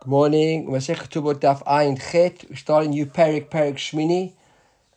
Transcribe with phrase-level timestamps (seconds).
[0.00, 0.68] Good morning.
[0.68, 1.98] Masech Tubot Daf Ayin.
[2.48, 4.32] We're starting new Parak, Parak Shmini.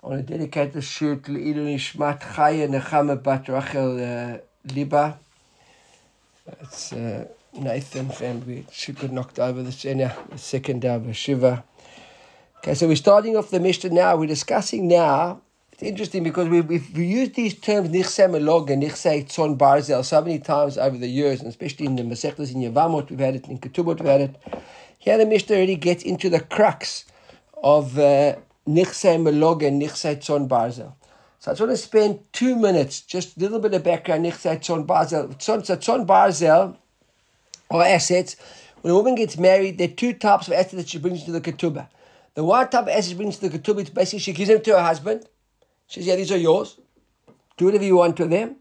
[0.03, 4.37] I want to dedicate the shoot to Ilu Nishmat Chaya Nechama Bat Rachel uh,
[4.71, 5.17] Liba.
[6.61, 8.67] It's uh, Nathan family.
[8.71, 11.63] She got knocked over the Senya, the second day of Shiva.
[12.59, 14.15] Okay, so we're starting off the Mishnah now.
[14.15, 15.41] We're discussing now.
[15.71, 20.21] It's interesting because we've, we've used these terms Nichse Melog and Nichse Tzon Barzel so
[20.21, 23.47] many times over the years, and especially in the Masechtas in Yavamot, we've had it,
[23.47, 24.35] in Ketubot, we've had it.
[25.01, 27.05] Here the Mishnah already gets into the crux
[27.63, 28.35] of uh,
[28.67, 30.93] Nichse Melog and Nichse Tzon Barzel.
[31.39, 34.59] So I just want to spend two minutes, just a little bit of background, Nichse
[34.59, 35.35] Tzon Barzel.
[35.39, 36.77] Tzon, so Tzon Barzel
[37.71, 38.35] or assets.
[38.81, 41.31] When a woman gets married, there are two types of assets that she brings to
[41.31, 41.87] the ketubah.
[42.35, 44.61] The one type of assets she brings to the ketubah is basically she gives them
[44.61, 45.25] to her husband.
[45.87, 46.79] She says, Yeah, these are yours.
[47.57, 48.57] Do whatever you want with them.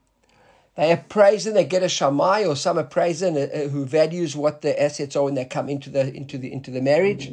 [0.77, 4.81] They appraise them, they get a shamai or some appraiser uh, who values what the
[4.81, 7.33] assets are when they come into the into the into the marriage.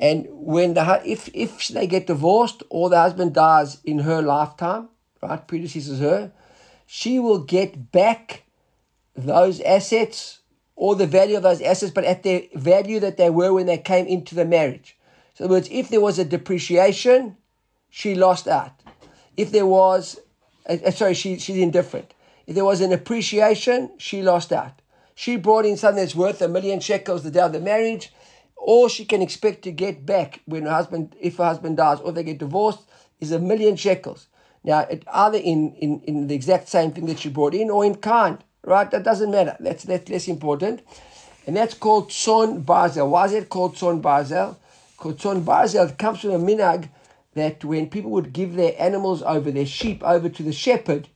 [0.00, 4.88] And when the if if they get divorced or the husband dies in her lifetime,
[5.22, 6.32] right, predecessors her,
[6.86, 8.44] she will get back
[9.16, 10.40] those assets
[10.76, 13.78] or the value of those assets, but at the value that they were when they
[13.78, 14.96] came into the marriage.
[15.34, 17.36] So, in other words, if there was a depreciation,
[17.90, 18.72] she lost out.
[19.36, 20.20] If there was,
[20.68, 22.14] uh, sorry, she, she's indifferent.
[22.48, 24.80] If there was an appreciation, she lost out.
[25.14, 28.10] She brought in something that's worth a million shekels the day of the marriage.
[28.56, 32.10] All she can expect to get back when her husband, if her husband dies or
[32.10, 32.88] they get divorced,
[33.20, 34.28] is a million shekels.
[34.64, 37.84] Now, it, either in, in, in the exact same thing that she brought in or
[37.84, 38.90] in kind, right?
[38.90, 39.54] That doesn't matter.
[39.60, 40.80] That's, that's less important.
[41.46, 43.10] And that's called Tzon Barzel.
[43.10, 44.56] Why is it called Tzon Barzel?
[44.96, 46.88] Because Tzon Barzel comes from a minag
[47.34, 51.08] that when people would give their animals over, their sheep over to the shepherd,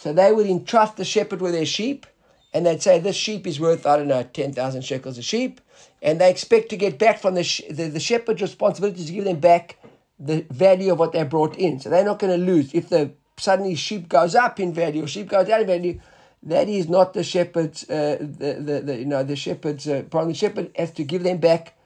[0.00, 2.06] so they would entrust the shepherd with their sheep,
[2.54, 5.60] and they'd say, This sheep is worth, I don't know, 10,000 shekels a sheep.
[6.00, 9.24] And they expect to get back from the, sh- the, the shepherd's responsibility to give
[9.26, 9.76] them back
[10.18, 11.80] the value of what they brought in.
[11.80, 12.72] So they're not going to lose.
[12.72, 16.00] If the suddenly sheep goes up in value or sheep goes down in value,
[16.44, 20.32] that is not the shepherd's, uh, the, the, the, you know, the shepherd's uh, problem.
[20.32, 21.76] The shepherd has to give them back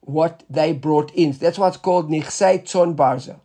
[0.00, 1.32] what they brought in.
[1.32, 3.40] That's what's called Nichsei Tzon Barzel.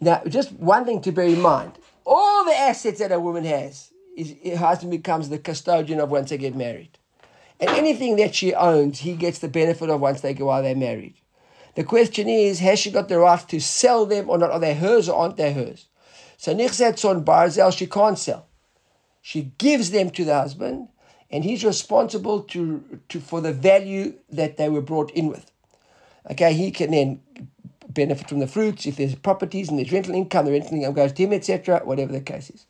[0.00, 1.72] Now, just one thing to bear in mind
[2.04, 6.30] all the assets that a woman has, is, her husband becomes the custodian of once
[6.30, 6.98] they get married.
[7.58, 10.74] And anything that she owns, he gets the benefit of once they go while they're
[10.74, 11.14] married.
[11.74, 14.50] The question is, has she got the right to sell them or not?
[14.50, 15.86] Are they hers or aren't they hers?
[16.36, 18.46] So Nichsei Tzon Barzel, she can't sell.
[19.20, 20.88] She gives them to the husband,
[21.30, 25.50] and he's responsible to, to for the value that they were brought in with.
[26.30, 27.20] Okay, he can then
[27.92, 31.12] benefit from the fruits if there's properties and there's rental income, the rental income goes
[31.12, 32.66] to him, etc., whatever the case is.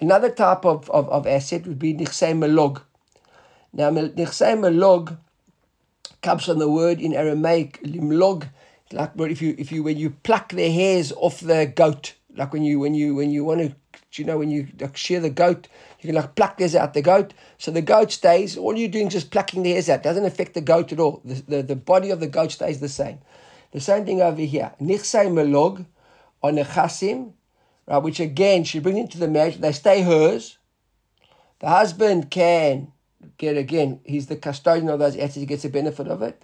[0.00, 2.82] Another type of, of, of asset would be nichsei melog.
[3.72, 5.16] Now, nichsei melog
[6.22, 8.48] comes from the word in Aramaic limlog,
[8.92, 12.62] like if you if you when you pluck the hairs off the goat, like when
[12.62, 13.74] you when you when you want to
[14.12, 15.68] you know, when you like, shear the goat,
[16.00, 17.34] you can like pluck the hairs out the goat.
[17.58, 18.56] So the goat stays.
[18.56, 20.02] All you're doing is just plucking the hairs out.
[20.02, 21.20] Doesn't affect the goat at all.
[21.24, 23.18] The, the, the body of the goat stays the same.
[23.72, 24.72] The same thing over here.
[24.80, 25.84] Nichsei melog
[26.42, 27.32] on nechasim,
[27.86, 29.58] right, which again she brings into the marriage.
[29.58, 30.58] They stay hers.
[31.60, 32.92] The husband can
[33.36, 34.00] get again.
[34.04, 35.34] He's the custodian of those assets.
[35.36, 36.42] He gets the benefit of it.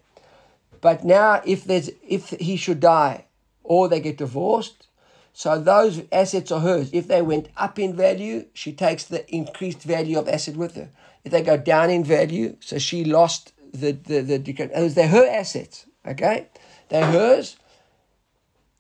[0.80, 3.24] But now, if there's if he should die
[3.62, 4.86] or they get divorced,
[5.32, 6.90] so those assets are hers.
[6.92, 10.90] If they went up in value, she takes the increased value of asset with her.
[11.24, 14.38] If they go down in value, so she lost the the the.
[14.38, 15.86] the they're her assets.
[16.06, 16.48] Okay,
[16.88, 17.56] they're hers.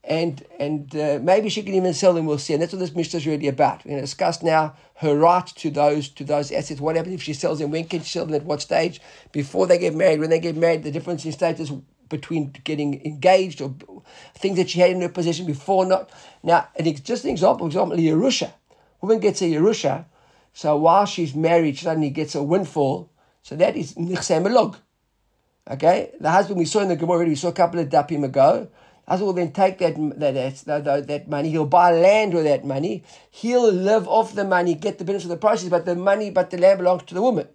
[0.06, 2.26] And and uh, maybe she can even sell them.
[2.26, 2.52] We'll see.
[2.52, 3.84] And that's what this Mishnah is really about.
[3.84, 6.78] We're going to discuss now her right to those to those assets.
[6.80, 7.70] What happens if she sells them?
[7.70, 8.34] When can she sell them?
[8.34, 9.00] At what stage?
[9.32, 10.20] Before they get married?
[10.20, 10.82] When they get married?
[10.82, 11.72] The difference in status
[12.08, 13.74] between getting engaged or
[14.34, 16.10] things that she had in her possession before not.
[16.42, 18.52] Now, an, just an example, example, Yerusha.
[19.00, 20.04] Woman gets a Yerusha,
[20.52, 23.10] so while she's married, she suddenly gets a windfall.
[23.42, 24.76] So that is Nichsei Melog.
[25.70, 26.12] Okay?
[26.20, 28.68] The husband, we saw in the Gemara already, we saw a couple of dapim ago.
[29.06, 33.04] Husband will then take that, that, that, that money, he'll buy land with that money,
[33.30, 36.50] he'll live off the money, get the benefit of the process, but the money, but
[36.50, 37.46] the land belongs to the woman.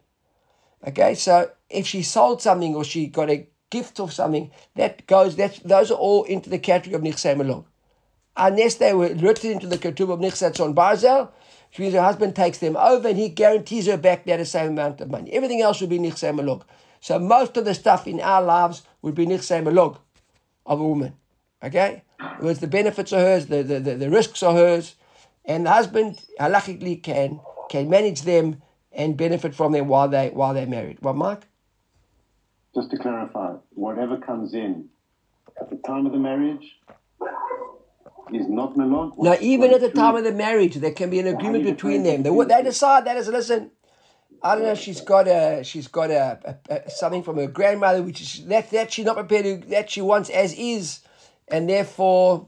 [0.88, 5.36] Okay, so if she sold something or she got a gift of something, that goes,
[5.38, 7.66] that those are all into the category of Melog.
[8.38, 11.30] Unless they were written into the Ketub of Tzon Barzel,
[11.70, 15.02] which means her husband takes them over and he guarantees her back that same amount
[15.02, 15.32] of money.
[15.34, 16.62] Everything else would be Melog.
[17.00, 19.98] So most of the stuff in our lives would be Nichsei Melog
[20.66, 21.14] of a woman.
[21.64, 22.04] Okay?
[22.40, 24.96] Whereas the benefits are hers, the, the, the, the risks are hers,
[25.46, 28.62] and the husband halachically can can manage them
[28.92, 30.98] and benefit from them while they while they're married.
[31.02, 31.46] What, Mark?
[32.76, 34.86] just to clarify, whatever comes in
[35.60, 36.78] at the time of the marriage
[38.34, 39.14] is not melog.
[39.18, 42.24] Now, even at the time of the marriage, there can be an agreement between them.
[42.24, 43.72] They, they decide that is listen.
[44.42, 44.76] I don't know.
[44.76, 48.70] She's got a she's got a, a, a something from her grandmother, which is that
[48.72, 51.00] that she's not prepared to that she wants as is,
[51.48, 52.48] and therefore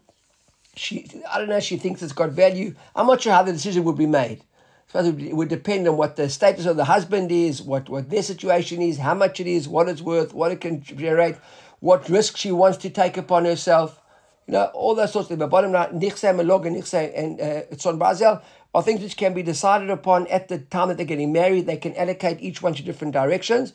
[0.75, 1.59] she I don't know.
[1.59, 2.75] She thinks it's got value.
[2.95, 4.43] I'm not sure how the decision would be made.
[4.91, 8.23] So it would depend on what the status of the husband is, what, what their
[8.23, 11.37] situation is, how much it is, what it's worth, what it can generate,
[11.79, 14.01] what risk she wants to take upon herself.
[14.47, 15.39] You know, all those sorts of things.
[15.39, 18.41] But bottom line, Nichse, Malog, and Nichse, and uh, Tzon Barzel
[18.73, 21.65] are things which can be decided upon at the time that they're getting married.
[21.65, 23.73] They can allocate each one to different directions.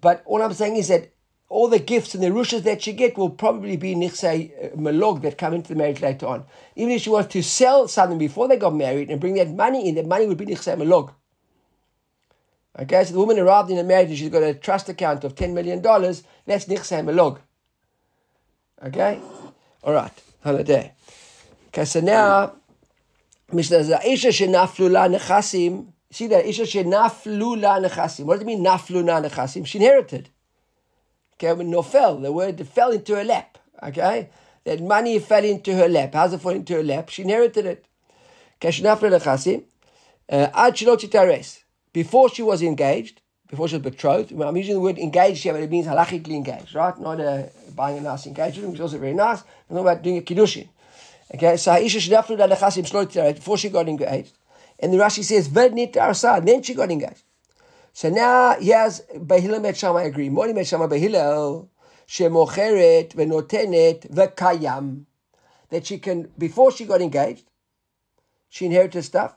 [0.00, 1.12] But all I'm saying is that
[1.48, 5.20] all the gifts and the rushas that she get will probably be nichsei uh, malog
[5.22, 6.44] that come into the marriage later on.
[6.76, 9.88] Even if she was to sell something before they got married and bring that money
[9.88, 11.12] in, that money would be nichsei malog.
[12.78, 15.34] Okay, so the woman arrived in a marriage and she's got a trust account of
[15.34, 15.82] $10 million.
[15.82, 17.40] That's nichsei malog.
[18.82, 19.20] Okay?
[19.82, 20.12] All right.
[20.42, 20.92] Holiday.
[21.68, 22.54] Okay, so now,
[23.52, 23.78] Mishnah
[25.08, 25.92] nechasim.
[26.12, 26.46] See that?
[26.46, 28.24] Isha shenaflu la nechasim.
[28.24, 29.66] What does it mean, naflu la nechasim?
[29.66, 30.28] She inherited.
[31.34, 33.58] Okay, when nofel, the word fell into her lap.
[33.82, 34.28] Okay,
[34.64, 36.14] that money fell into her lap.
[36.14, 37.08] How's it fall into her lap?
[37.08, 37.86] She inherited it.
[40.32, 40.70] Uh,
[41.92, 45.62] before she was engaged, before she was betrothed, I'm using the word engaged here, but
[45.62, 46.96] it means halachically engaged, right?
[47.00, 47.44] Not uh,
[47.74, 49.40] buying a nice engagement, which is also very nice.
[49.40, 50.68] I'm talking about doing a kiddushin.
[51.32, 54.36] Okay, so Aisha Shnaflu Lechasim before she got engaged.
[54.80, 57.22] And the Rashi says, Vednit Arsad, then she got engaged.
[57.92, 60.28] So now he has Bahila Met Shammai agree.
[60.28, 60.86] Mori Met Shammai
[63.14, 65.04] venotenet v'kayam.
[65.68, 67.44] That she can, before she got engaged,
[68.48, 69.36] she inherited stuff,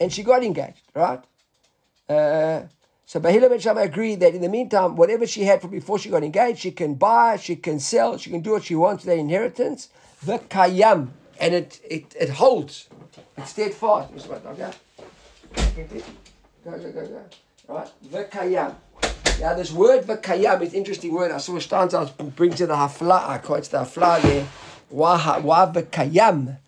[0.00, 1.22] and she got engaged, right?
[2.08, 2.62] Uh,
[3.06, 6.08] so Bahila Ben Shammai agreed that in the meantime, whatever she had from before she
[6.08, 9.14] got engaged, she can buy, she can sell, she can do what she wants with
[9.14, 9.90] that inheritance.
[10.24, 11.08] The kayam,
[11.40, 12.88] and it it, it holds,
[13.36, 14.12] it's steadfast.
[14.30, 14.70] Okay.
[16.64, 17.24] Go go go go.
[17.68, 17.90] Right?
[18.06, 18.74] V'kayam.
[19.40, 21.32] Now this word v'kayam is interesting word.
[21.32, 24.46] I saw a Stanza brings to the hafla, quotes the hafla there.
[24.90, 26.58] Why, why v'kayam?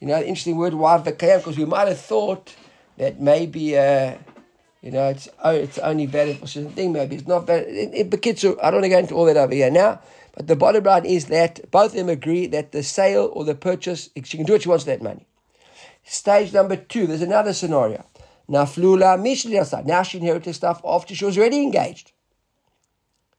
[0.00, 1.38] You know, interesting word, why v'kayam?
[1.38, 2.54] Because we might have thought
[2.96, 4.16] that maybe, uh,
[4.82, 6.92] you know, it's oh, it's only valid for certain thing.
[6.92, 7.68] Maybe it's not valid.
[7.68, 10.00] It, it, I don't want to go into all that over here now.
[10.36, 13.54] But the bottom line is that both of them agree that the sale or the
[13.54, 15.26] purchase, she can do what she wants with that money.
[16.04, 18.04] Stage number two, there's another scenario.
[18.48, 19.84] Naflula Mishliyasa.
[19.86, 22.12] Now she inherited stuff after she was already engaged.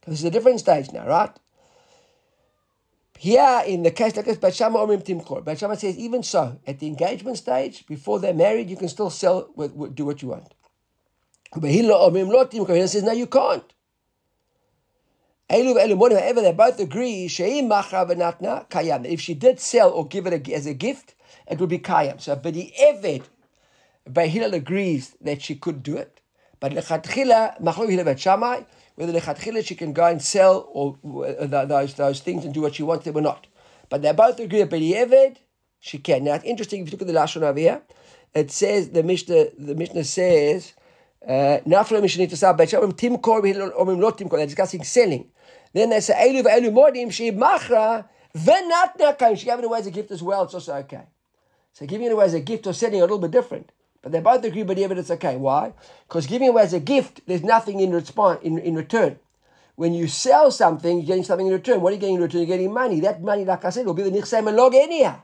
[0.08, 1.32] This is a different stage now, right?
[3.20, 5.44] Here, in the case like this, Bachama Omrim Timkor.
[5.44, 9.50] Bachama says, even so, at the engagement stage, before they're married, you can still sell,
[9.94, 10.54] do what you want.
[11.54, 12.88] Bahila Omrim Lo Timkor.
[12.88, 13.64] says, no, you can't.
[15.50, 21.16] However, they both agree, if she did sell or give it as a gift,
[21.50, 22.20] it would be kayam.
[22.20, 23.24] So, the eved
[24.10, 26.22] Bahilal agrees that she could do it,
[26.60, 28.66] but lechatchila
[28.96, 32.84] whether she can go and sell or uh, those those things and do what she
[32.84, 33.48] wants them or not.
[33.90, 35.38] But they both agree that Eved
[35.80, 36.24] she can.
[36.24, 37.82] Now it's interesting if you look at the lashon over here.
[38.34, 40.74] It says the Mishnah the Mishnah says.
[41.28, 41.60] Uh.
[41.66, 41.84] They're
[44.46, 45.30] discussing selling.
[45.74, 49.36] Then they say Elu ve'elu modim she machra v'natna kain.
[49.36, 50.44] She gave it away as a gift as well.
[50.44, 51.04] It's also okay.
[51.74, 53.72] So giving it away as a gift or selling a little bit different.
[54.02, 55.38] But they both agree, but the evidence okay.
[55.38, 55.74] Why?
[56.08, 59.20] Because giving away as a gift, there's nothing in response in, in return.
[59.76, 61.82] When you sell something, you're getting something in return.
[61.82, 62.42] What are you getting in return?
[62.42, 63.00] You're getting money.
[63.00, 65.22] That money, like I said, will be the nichsei melog anyhow.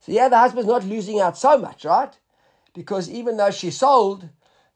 [0.00, 2.16] So yeah, the husband's not losing out so much, right?
[2.74, 4.28] Because even though she sold,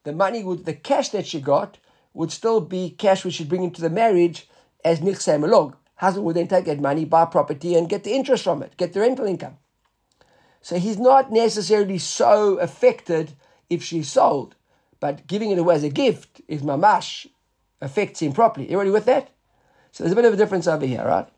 [0.05, 1.79] the money would the cash that she got
[2.15, 4.49] would still be cash which she'd bring into the marriage
[4.85, 5.75] as nichsei melog.
[5.97, 8.93] Husband would then take that money, buy property, and get the interest from it, get
[8.93, 9.57] the rental income.
[10.61, 13.33] So he's not necessarily so affected
[13.69, 14.55] if she's sold,
[15.01, 17.27] but giving it away as a gift is mamash
[17.81, 18.71] affects him properly.
[18.71, 19.31] You with that?
[19.91, 21.29] So there's a bit of a difference over here, right?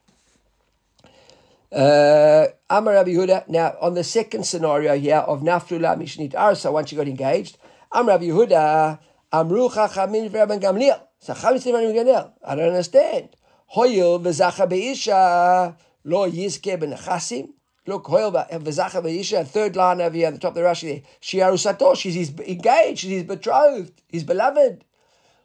[1.75, 3.49] Uh, Amar Rabbi Yehuda.
[3.49, 7.59] Now, on the second scenario here of Nafrula Mishnit Arsa, once you got engaged,
[7.91, 8.99] Amar Rabbi Yehuda,
[9.33, 11.01] Amru Chachamin Rabban Gamliel.
[11.29, 13.37] I don't understand.
[13.75, 17.51] Hoyil v'zacha be'isha lo yizke b'nechasim.
[17.87, 21.03] Look, V'zacha third line over here at the top of the Rashi there.
[21.21, 24.85] Shiaru Sato, she's engaged, she's his betrothed, his beloved.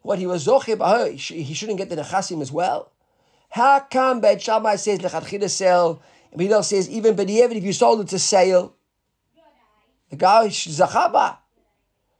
[0.04, 2.94] What he was Zoche he shouldn't get the Nechasim as well.
[3.50, 8.00] How come Beit Shammai says Lechatchila sell, and Bidal says even B'di'evid, if you sold
[8.00, 8.76] it to sale,
[10.10, 11.40] the guy is Zachaba.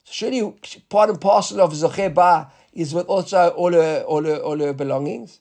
[0.04, 0.54] So surely
[0.90, 5.40] part and parcel of Zocheba, is with also all her, all her, all her belongings.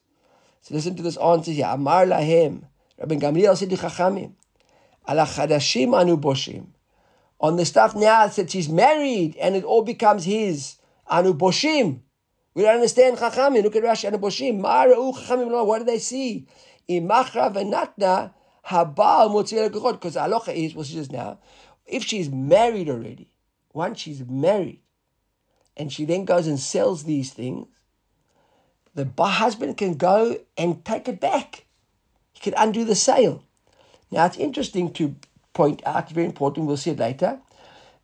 [0.62, 1.66] So listen to this answer here.
[1.68, 2.64] Amar lahem.
[2.98, 4.32] Rabbi Gamliel said to Chachamim,
[5.08, 6.66] Ala chadashim anu boshim.
[7.40, 10.76] On the stuff now that she's married and it all becomes his.
[11.06, 12.00] Anu boshim.
[12.54, 13.62] We don't understand Chachamim.
[13.62, 14.08] Look at Rashi.
[14.08, 14.60] Anu boshim.
[14.60, 15.66] Ma'ara'u Chachamim.
[15.66, 16.46] What do they see?
[16.88, 18.32] Imachra v'natna
[18.66, 21.38] habal motzir Because halacha is, what she says now,
[21.86, 23.28] if she's married already,
[23.72, 24.80] once she's married,
[25.78, 27.66] and she then goes and sells these things,
[28.94, 31.66] the husband can go and take it back.
[32.32, 33.44] He can undo the sale.
[34.10, 35.14] Now it's interesting to
[35.52, 37.38] point out, it's very important, we'll see it later,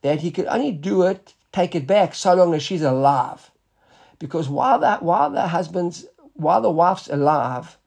[0.02, 3.50] that he could only do it, take it back, so long as she's alive.
[4.18, 7.78] Because while that while the husband's while the wife's alive,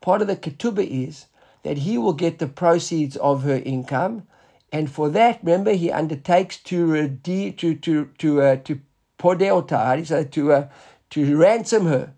[0.00, 1.26] part of the ketubah is
[1.62, 4.26] that he will get the proceeds of her income,
[4.72, 8.80] and for that, remember, he undertakes to redeem, to to to uh, to
[9.18, 10.68] podeota, so to uh,
[11.10, 12.14] to ransom her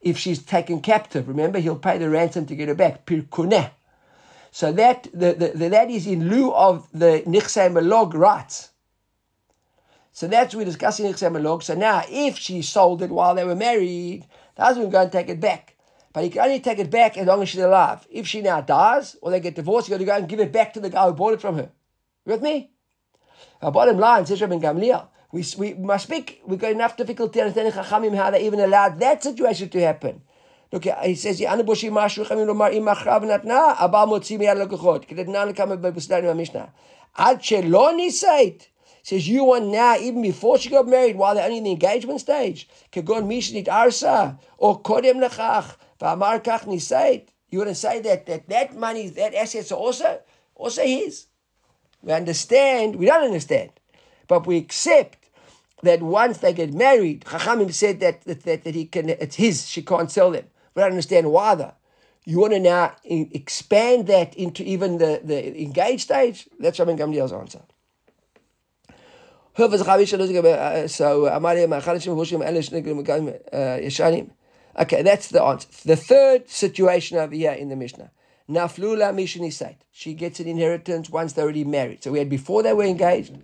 [0.00, 1.28] if she's taken captive.
[1.28, 3.06] Remember, he'll pay the ransom to get her back.
[3.06, 3.70] Pirkuneh.
[4.50, 8.70] So that the, the, the, that is in lieu of the nichsei malog rights.
[10.12, 11.62] So that's we're discussing nichsei malog.
[11.62, 15.28] So now, if she sold it while they were married, the husband go and take
[15.28, 15.74] it back.
[16.12, 18.06] But he can only take it back as long as she's alive.
[18.08, 20.52] If she now dies or they get divorced, you got to go and give it
[20.52, 21.72] back to the guy who bought it from her.
[22.24, 22.70] You with me?
[23.60, 27.72] Our bottom line, says Rabbi Gamliel, we, we must speak, we've got enough difficulty understanding
[27.72, 30.22] Chachamim how they even allowed that situation to happen.
[30.70, 35.08] Look, he says, "Yanu boshi mashu chamim lomar im achrav natna abal motzi miyad lekachot."
[35.08, 36.70] Kedetnan lekam b'busdarim ha'mishnah.
[37.16, 38.68] Ad shelo nisait.
[39.02, 42.20] Says you want now, even before she got married, while they're only in the engagement
[42.20, 47.26] stage, kegon mishnit arsa or kodem lechach v'amar kach nisait.
[47.48, 50.20] You want to say that that that money, that assets are also
[50.54, 51.26] also his.
[52.02, 52.94] We understand.
[52.94, 53.70] We don't understand,
[54.28, 55.23] but we accept
[55.84, 59.68] that once they get married, Chachamim said that, that, that, that he can, it's his,
[59.68, 60.44] she can't sell them.
[60.74, 61.74] We don't understand why though.
[62.26, 66.48] You want to now expand that into even the, the engaged stage?
[66.58, 67.60] That's Rabbi Gamliel's answer.
[74.76, 75.68] Okay, that's the answer.
[75.84, 78.10] The third situation over here in the Mishnah.
[78.48, 82.02] Naflula Mishani She gets an inheritance once they're already married.
[82.02, 83.38] So we had before they were engaged,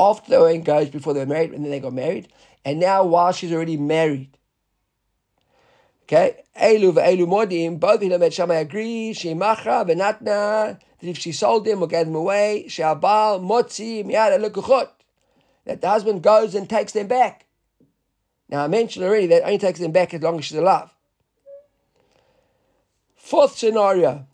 [0.00, 2.28] after they were engaged, before they were married, and then they got married,
[2.64, 4.38] and now while she's already married.
[6.04, 11.32] Okay, Elu ve'elu modim, both Hillel and Shammai agree, she machra ve'natna, that if she
[11.32, 14.88] sold them or gave them away, she'abal motzi miyad lekuchot,
[15.66, 17.46] that the husband goes and takes them back.
[18.48, 20.90] Now I mentioned already that only takes them back as long as she's alive.
[23.14, 24.26] Fourth scenario,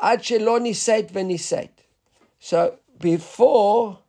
[0.00, 1.70] ad sheloni seit v'niseit.
[2.40, 4.00] So before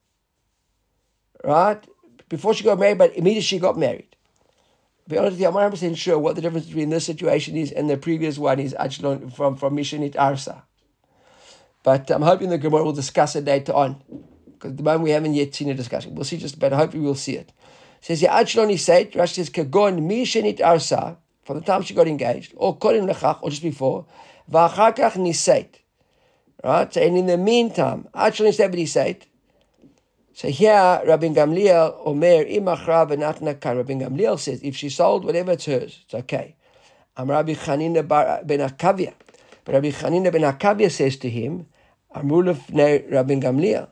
[1.44, 1.86] right?
[2.30, 4.16] Before she got married, but immediately she got married.
[5.04, 7.72] To be honest with you, I'm 100% sure what the difference between this situation is
[7.72, 10.64] and the previous one is actually from, from Mishnit Arsa.
[11.84, 14.02] But I'm hoping the Gemara will discuss it later on.
[14.46, 16.16] Because at the moment we haven't yet seen a discussion.
[16.16, 17.52] We'll see just about, hopefully we'll see it.
[18.00, 22.78] says, Ya'achloni said, Rashi says, Kagon Mishnit Arsa, from the time she got engaged, or
[22.78, 24.06] Kodim Lechach, or just before,
[24.50, 25.68] V'achakach Nisait.
[26.64, 26.96] Right?
[26.96, 29.24] And in the meantime, Achloni said, Nisait,
[30.34, 33.78] so here, Rabbi Gamliel, Omer, Imachra v'natna kan.
[33.78, 36.56] Rabbi Gamliel says, if she sold whatever it's hers, it's okay.
[37.16, 39.14] I'm Rabbi Chanina ben Akavia.
[39.64, 41.68] But Rabbi Chanina ben Akavia says to him,
[42.16, 43.88] Amrulef ne Rabbi Gamliel.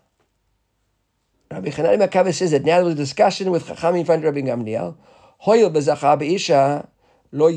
[1.51, 4.25] Rabbi Chanina ben Akavia says that now there was a discussion with Chacham in front
[4.25, 4.97] of Rabbi Gamliel.
[5.45, 6.87] Hoyel bezacha be'isha
[7.31, 7.49] lo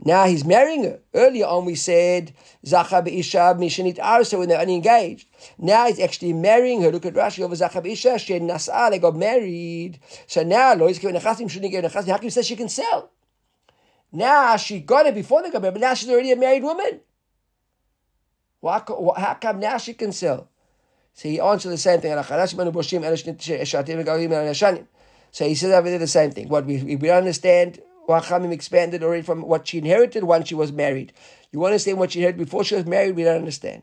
[0.00, 1.00] Now he's marrying her.
[1.14, 2.32] Earlier on we said
[2.64, 5.26] zacha be'isha mishanit arsa when they're unengaged.
[5.58, 6.90] Now he's actually marrying her.
[6.90, 10.00] Look at Rashi over zacha be'isha she nasa they got married.
[10.26, 12.08] So now lo yiske benechasim shouldn't get benechasim.
[12.08, 13.10] How can she can sell?
[14.10, 17.00] Now she got it before they got married, but now she's already a married woman.
[18.60, 18.82] Why,
[19.16, 20.48] how come now she can sell?
[21.14, 22.12] So he answered the same thing.
[25.30, 26.48] So he says over there the same thing.
[26.48, 31.12] What we, we understand Chachamim expanded already from what she inherited once she was married.
[31.52, 33.16] You understand what she inherited before she was married?
[33.16, 33.82] We don't understand.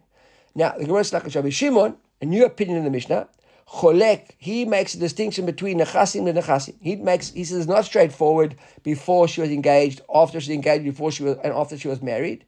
[0.56, 3.28] Now, the Gemara Slakash Rabbi Shimon, a new opinion in the Mishnah,
[3.68, 6.76] Cholek, he makes a distinction between Nechasim and Nechasim.
[6.82, 10.84] He makes, he says, it's not straightforward before she was engaged, after she was engaged,
[10.84, 12.46] before she was, and after she was married.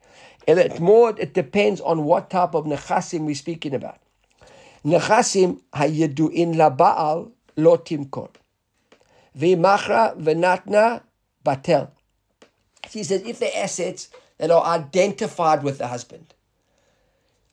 [0.48, 4.00] And it more, it depends on what type of Nechasim we're speaking about.
[4.86, 8.30] Nechasim, hayedu'in laba'al lo timkor.
[9.38, 11.02] V'machra v'natna
[11.48, 11.90] batel.
[12.90, 16.34] He says if the assets that are identified with the husband.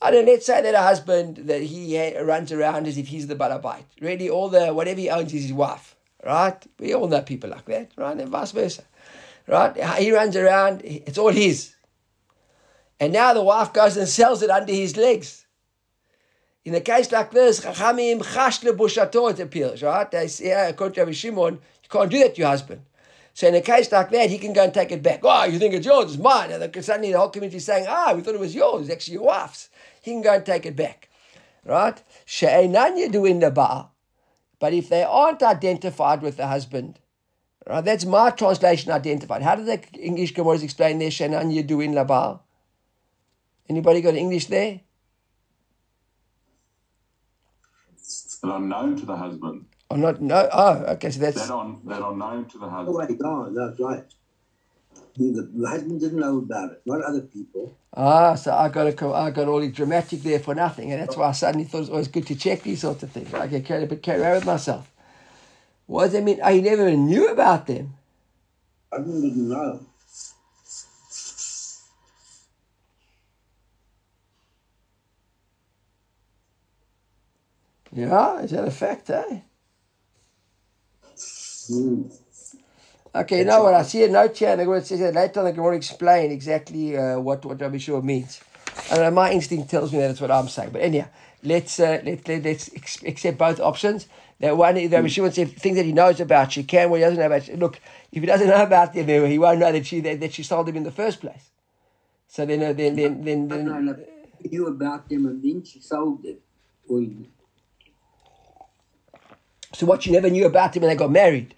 [0.03, 3.37] I don't let's say that a husband that he runs around as if he's the
[3.37, 3.85] balabite.
[4.01, 5.97] Really, all the whatever he owns is his wife.
[6.25, 6.67] right?
[6.79, 8.19] We all know people like that, right?
[8.19, 8.85] And vice versa,
[9.47, 9.77] right?
[9.99, 11.75] He runs around, it's all his.
[12.99, 15.47] And now the wife goes and sells it under his legs.
[16.65, 20.11] In a case like this, Chachamim chash lebushato, it appears, right?
[20.11, 22.83] They say, ah, according to Rabbi Shimon, you can't do that to your husband.
[23.35, 25.21] So in a case like that, he can go and take it back.
[25.25, 26.53] Oh, you think it's yours, it's mine.
[26.53, 29.15] And suddenly the whole community is saying, ah, we thought it was yours, it's actually
[29.15, 29.69] your wife's.
[30.01, 31.09] He can go and take it back.
[31.65, 32.01] Right?
[32.25, 33.89] She'einan doing the ba.
[34.61, 37.01] But if they aren't identified with the husband,
[37.67, 39.43] right, that's my translation identified.
[39.43, 42.41] How do the English Gemaras explain there, She'einan doing the ba?
[43.69, 44.81] Anybody got English there?
[48.43, 49.65] That are to the husband.
[49.95, 50.49] Oh, not no.
[50.53, 51.11] Oh, okay.
[51.11, 52.97] So that's That are, that are known to the Oh, husband.
[52.97, 54.05] wait, oh, that's right.
[55.17, 57.79] The, the husband didn't know about it, not other people.
[57.97, 58.35] ah.
[58.35, 61.29] So I got to, I got all the dramatic there for nothing, and that's why
[61.29, 63.33] I suddenly thought it was always good to check these sorts of things.
[63.33, 64.91] I get carried a bit carried away with myself.
[65.87, 66.41] What does that mean?
[66.43, 67.95] I never even knew about them.
[68.93, 69.81] I didn't know.
[77.93, 79.41] Yeah, is that a fact, eh?
[81.69, 82.03] Hmm.
[83.17, 83.75] Okay, you know what?
[83.75, 85.77] I see a note here, and I the Gemara says that later on the Gemara
[85.77, 88.41] explain exactly uh, what what Rabbi Shua means.
[88.91, 90.71] I don't know, my instinct tells me that it's what I'm saying.
[90.71, 91.07] But anyhow,
[91.45, 94.09] let's uh, let, let, let's ex- accept both options.
[94.41, 97.21] That one, Rabbi Shua says things that he knows about, she can, what he doesn't
[97.21, 97.49] know about.
[97.57, 97.81] Look,
[98.11, 100.67] if he doesn't know about them, he won't know that she that, that she sold
[100.67, 101.51] them in the first place.
[102.27, 103.97] So then, uh, then, then, then, No, then, no,
[104.43, 106.27] he knew about them and then she sold.
[106.89, 107.31] Or he-
[109.75, 111.55] so what you never knew about them when they got married.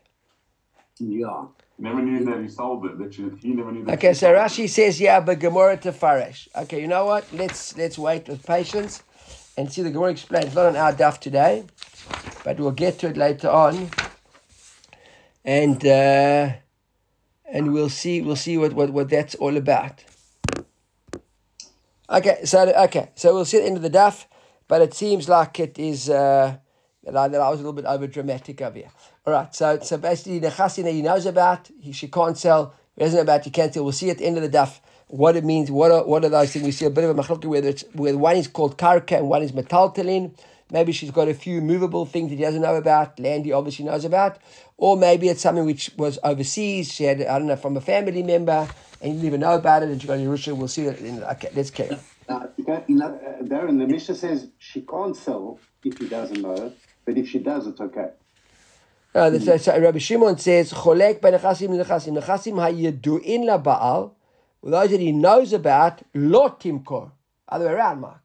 [0.99, 1.45] yeah.
[1.79, 2.99] Never knew that he sold it.
[2.99, 4.33] That she, he never knew that Okay, so.
[4.33, 6.49] Rashi says, yeah, but Gemara to Farish.
[6.57, 7.31] Okay, you know what?
[7.35, 9.03] Let's let's wait with patience
[9.59, 10.55] and see the Gemara explains.
[10.55, 11.65] Not on our daf today,
[12.45, 13.91] but we'll get to it later on,
[15.45, 16.53] and uh,
[17.45, 20.03] and we'll see we'll see what, what, what that's all about.
[22.09, 24.25] Okay, so okay, so we'll see at the end of the daf,
[24.67, 26.57] but it seems like it is uh,
[27.07, 28.91] that, I, that I was a little bit over dramatic over here.
[29.25, 32.75] All right, so so basically the chassin that he knows about, he, she can't sell.
[32.97, 33.85] He doesn't know about, you can't sell.
[33.85, 35.71] We'll see at the end of the daf what it means.
[35.71, 36.65] What are what are those things?
[36.65, 39.43] We see a bit of a machlokah whether it's one is called karka and one
[39.43, 40.37] is metaltalin.
[40.71, 43.21] Maybe she's got a few movable things that he doesn't know about.
[43.21, 44.39] Land he obviously knows about,
[44.77, 46.93] or maybe it's something which was overseas.
[46.93, 48.69] She had I don't know from a family member
[49.01, 50.57] and you didn't even know about it, and she got Yerusha.
[50.57, 50.99] We'll see that.
[51.01, 52.01] In, okay, let's carry on.
[52.29, 52.47] Uh,
[52.89, 56.73] know, uh, Darren, the Mishnah says she can't sell if he doesn't know,
[57.07, 58.11] but if she does, it's okay.
[59.15, 64.11] Uh, the, so, so Rabbi Shimon says, "Cholek ben nechasim nechasim hayeduin labaal."
[64.63, 67.13] Those that he knows about, lo timkor.
[67.49, 68.21] Other way around, Mark.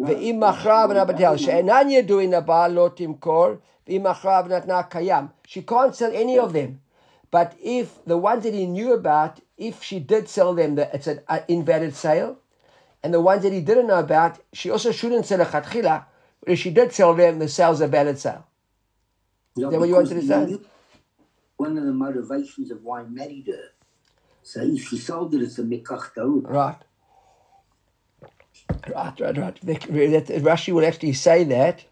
[0.00, 3.58] Ve'im machra v'nabatel she'enan yeduin labaal lo timkor.
[3.86, 5.30] Ve'im machra v'natna kayam.
[5.46, 6.80] She can't sell any of them.
[7.30, 11.06] But if the ones that he knew about, if she did sell them, the- it's
[11.06, 12.38] an uh, invalid sale.
[13.04, 16.06] And the ones that he didn't know about, she also shouldn't sell a chatchila.
[16.46, 18.46] If she did sell them, the sale's a valid sale.
[19.54, 20.58] Yeah, that what you wanted to say?
[21.56, 23.70] One of the motivations of why he married her.
[24.42, 26.48] So if she sold it, it's a mikach ta'ud.
[26.48, 26.76] Right.
[28.88, 29.60] Right, right, right.
[29.60, 31.84] Rashi will actually say that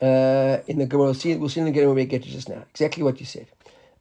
[0.00, 1.06] uh, in the Gemara.
[1.06, 2.64] We'll see, we'll see in the Gemara when we get to just now.
[2.70, 3.48] Exactly what you said.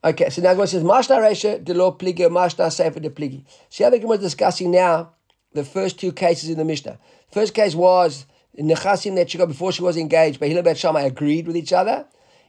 [0.03, 3.43] Okay, so now Gemara says, Mashna Resha, de lo pligi, Mashna Sefer de pligi.
[3.69, 5.11] See how the Gemara is discussing now
[5.53, 6.99] the first two cases in the Mishnah.
[7.31, 8.25] First case was
[8.57, 11.73] Nechasim that she got before she was engaged, but Hillel Bet Shammai agreed with each
[11.73, 12.05] other.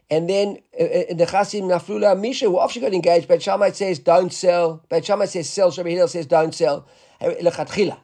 [0.09, 3.99] And then uh, uh, Nechasim Naflula Misha, well, after she got engaged, Bet Shammai says
[3.99, 4.85] don't sell.
[4.89, 5.69] Bet Shammai says sell.
[5.71, 6.87] Rabbi Hillel says don't sell.
[7.19, 7.33] Uh.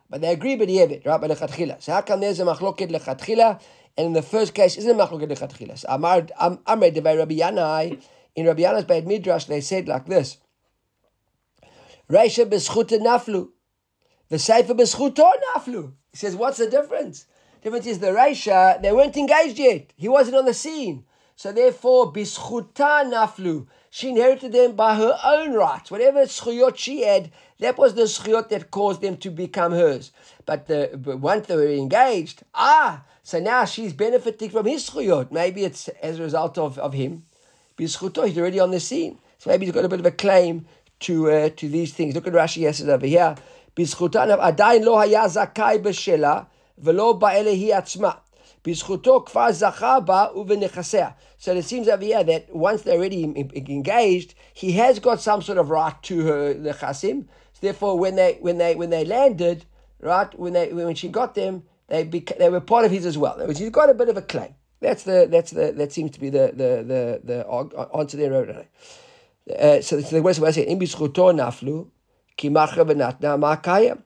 [0.09, 1.21] But they agree but Yevid, right?
[1.21, 1.81] But Lechatchila.
[1.81, 3.61] So how come there's a machloket Lechatchila?
[3.95, 5.77] And in the first case, isn't a machloket Lechatchila?
[5.77, 8.01] So Amar, Am- Amre Devei Rabbi Yanai,
[8.35, 10.37] in Rabbi Yanai's Beit Midrash, they said like this.
[12.09, 13.49] Reisha b'schuta naflu.
[14.29, 15.93] The Sefer b'schuto naflu.
[16.11, 17.25] He says, what's the difference?
[17.63, 19.93] Difference is the Reisha, they weren't engaged yet.
[19.95, 21.05] He wasn't on the scene.
[21.37, 23.67] So therefore, Bischuta Naflu.
[23.89, 25.89] She inherited them by her own rights.
[25.89, 30.11] Whatever schuyot she had, that was the schuyot that caused them to become hers.
[30.45, 35.31] But, the, but once they were engaged, ah, so now she's benefiting from his schuyot.
[35.31, 37.23] Maybe it's as a result of, of him.
[37.77, 39.19] Bischuto, he's already on the scene.
[39.37, 40.65] So maybe he's got a bit of a claim
[41.01, 42.15] to uh, to these things.
[42.15, 43.35] Look at Rashi yesterday over here.
[43.75, 46.47] Bischuta Adain Lohaya zakai b'shela.
[46.78, 48.10] ולא באלה היא עצמה.
[48.66, 51.08] בזכותו כבר זכה בה ובנכסיה.
[51.40, 55.20] So it seems over here that once they're already en- en- engaged, he has got
[55.20, 57.26] some sort of right to her nechasim.
[57.54, 59.64] So therefore, when they when they when they landed,
[60.00, 63.16] right when they when she got them, they beca- they were part of his as
[63.16, 63.34] well.
[63.34, 64.54] In other words, He's got a bit of a claim.
[64.80, 68.66] That's the that's the that seems to be the the the, the uh, answer there.
[69.48, 71.86] Uh, so, so the question was in bischuto naflu
[72.36, 74.02] ki machra benatna makayam.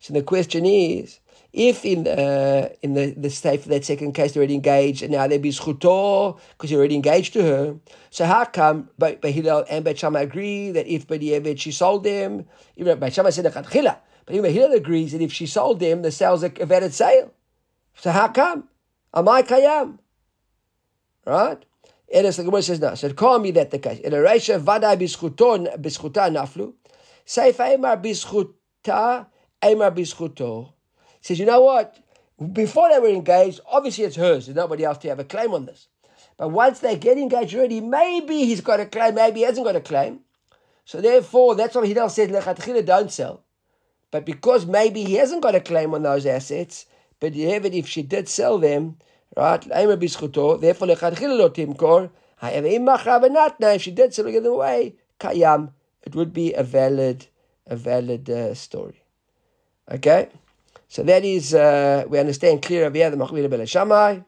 [0.00, 1.20] So the question is,
[1.53, 5.11] if in uh, in the the state for that second case they're already engaged and
[5.11, 7.75] now they're bischuto because you're already engaged to her,
[8.09, 12.99] so how come but Hillel and Shammai agree that if B'diavad she sold them, even
[13.11, 16.49] Shammai said chila, but even Hillel agrees that if she sold them, the sale's a
[16.49, 17.31] vetted sale.
[17.95, 18.67] So how come?
[19.13, 19.99] Amai kayam.
[21.25, 21.63] Right?
[22.13, 22.95] And It is the Gemara says no.
[22.95, 23.99] So call me that the case.
[23.99, 26.73] In a Reisha vadai bischuto bischuta naflu.
[27.25, 29.27] Seif Eimar bischuta
[29.61, 30.72] Eimar bischuto.
[31.23, 31.97] Says you know what?
[32.51, 34.45] Before they were engaged, obviously it's hers.
[34.45, 35.87] There's nobody else to have a claim on this.
[36.37, 39.77] But once they get engaged already, maybe he's got a claim, maybe he hasn't got
[39.77, 40.19] a claim.
[40.83, 43.43] So therefore, that's why Hillel said lechatchila don't sell.
[44.11, 46.87] But because maybe he hasn't got a claim on those assets,
[47.21, 48.97] but even if she did sell them,
[49.37, 49.61] right?
[49.61, 50.11] Therefore, if
[53.81, 55.71] she did sell them away, kayam,
[56.03, 57.27] it would be a valid,
[57.65, 59.01] a valid uh, story.
[59.89, 60.29] Okay,
[60.93, 64.19] so that is uh, we understand clear over here the Machmir Bel Shammai,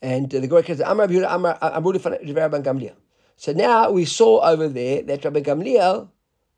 [0.00, 2.94] and uh, the Gemara says Amar Rabbi Amar Amru Rabban Gamliel.
[3.36, 6.08] So now we saw over there that Rabbi Gamliel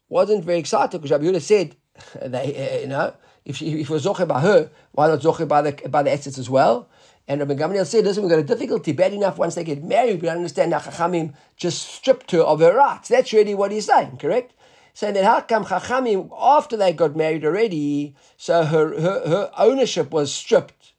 [0.09, 1.75] wasn't very excited because Rabbi Yehuda said,
[2.25, 3.13] they, uh, you know,
[3.45, 6.13] if she, if it was zoche by her, why not zoche by the by the
[6.13, 6.89] assets as well?
[7.27, 8.93] And Rabbi Gamliel said, listen, we've got a difficulty.
[8.93, 12.61] Bad enough once they get married, we don't understand that Chachamim just stripped her of
[12.61, 13.09] her rights.
[13.09, 14.55] That's really what he's saying, correct?
[14.95, 20.11] Saying that how come Chachamim, after they got married already, so her, her, her ownership
[20.11, 20.93] was stripped.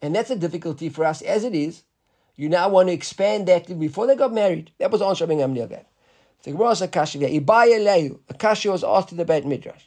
[0.00, 1.82] And that's a difficulty for us as it is.
[2.36, 4.70] You now want to expand that before they got married.
[4.78, 5.84] That was answer Rabbi Gamliel gave.
[6.44, 8.20] The Gemara says, Akashi, Ibaya Lehu.
[8.32, 9.82] Akashi was asked in the Beit Midrash.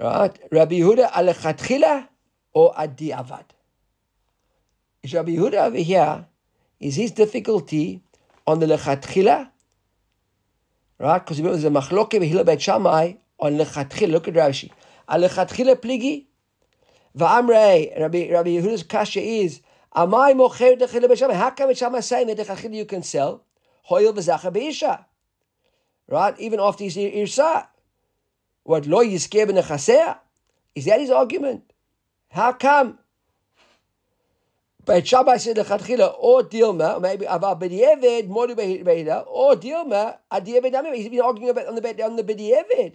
[0.00, 0.38] Right?
[0.50, 2.08] Rabbi Yehuda alechatchila
[2.54, 3.44] or adi avad.
[5.02, 6.26] Is Rabbi Yehuda over here,
[6.80, 8.02] is his difficulty
[8.46, 9.50] on the lechatchila?
[10.98, 11.18] Right?
[11.18, 14.10] Because there's a machloke behila beit Shammai on lechatchila.
[14.10, 14.70] Look at Rashi.
[15.08, 16.26] Alechatchila pligi.
[17.16, 19.60] Va'amrei, Rabbi, Rabbi Yehuda's kasha is,
[19.94, 21.34] Amai mocher dechila beit Shammai.
[21.34, 23.44] How come beit Shammai saying that lechatchila you can sell?
[23.88, 25.04] Hoyel v'zacha beisha.
[26.08, 26.38] Right?
[26.40, 27.68] Even after he's irsa.
[28.64, 30.18] What lo yiskeh b'nechasea?
[30.74, 31.72] Is that his argument?
[32.30, 32.98] How come?
[34.88, 40.94] But Shabbat said lechatchila or dilma, maybe about b'di'eved modu beida or dilma adi'eved amim.
[40.94, 42.94] He's been arguing about on the on the b'di'eved.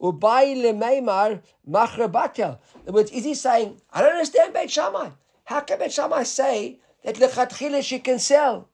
[0.00, 2.58] Ubai lemeimar machra batel.
[2.86, 5.10] In words, is he saying I don't understand Beit Shammai?
[5.44, 8.70] How can Beit Shammai say that lechatchila she can sell?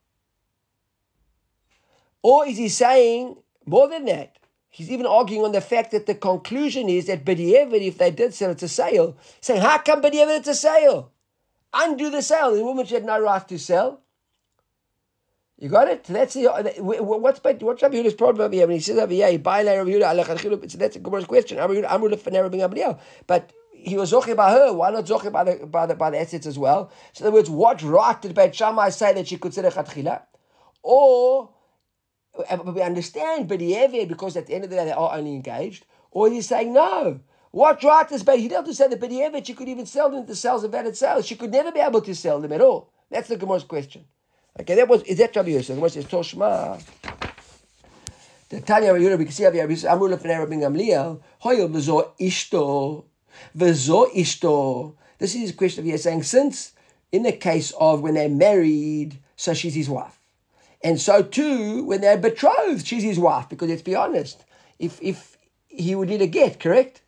[2.23, 4.37] Or is he saying more than that?
[4.69, 8.33] He's even arguing on the fact that the conclusion is that B'di'evid, if they did
[8.33, 9.17] sell, it's a sale.
[9.41, 11.10] Saying, how come B'di'evid it's a sale?
[11.73, 12.53] Undo the sale.
[12.53, 14.01] The woman she had no right to sell.
[15.57, 16.03] You got it?
[16.05, 19.29] That's the uh, what's what's Rabbi Yehuda's problem over here when he says over here,
[19.29, 21.57] he buy Rabbi Yehuda So that's a good question.
[23.27, 24.73] But he was zoche by her.
[24.73, 26.91] Why not zoche by the by the by the assets as well?
[27.13, 30.23] So in other words, what right did Beit Shammai say that she could say lechatchila?
[30.81, 31.51] Or
[32.49, 35.85] uh, we understand B'di'evid because at the end of the day they are only engaged,
[36.09, 37.19] or he's saying no.
[37.51, 40.35] What right does Beit Hillel to say that B'di'evid she could even sell them to
[40.35, 41.25] sales of valid sales?
[41.25, 42.89] She could never be able to sell them at all.
[43.09, 44.05] That's the Gemara's question.
[44.59, 45.67] Okay, that was is that Rabbi Yosef?
[45.67, 46.81] The Gemara says Toshma.
[48.49, 53.03] The Tanya Rabbi we can see Rabbi Amru lefnei Rabbi Gamliel hoyel v'zo ishto
[53.57, 54.95] v'zo ishto.
[55.19, 55.83] This is his question.
[55.83, 56.71] He is saying since
[57.11, 60.19] in the case of when they're married, so she's his wife.
[60.83, 63.49] And so too, when they're betrothed, she's his wife.
[63.49, 64.45] Because let's be honest,
[64.79, 65.37] if if
[65.67, 67.01] he would need a get, correct?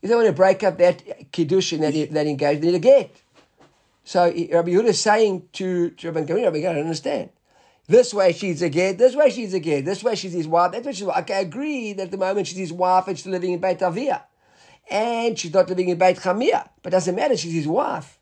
[0.00, 3.16] If they want to break up that kiddush that, that engagement, they need a get.
[4.04, 7.30] So Rabbi Yehuda is saying to, to Rabbi Gamliel, Rabbi Gamliel, understand.
[7.88, 10.72] This way she's a get, this way she's a get, this way she's his wife,
[10.72, 11.22] that way she's wife.
[11.22, 13.82] Okay, I agree that at the moment she's his wife and she's living in Beit
[13.82, 14.24] Avia.
[14.90, 16.68] And she's not living in Beit Chamia.
[16.82, 18.18] But doesn't matter, she's his wife.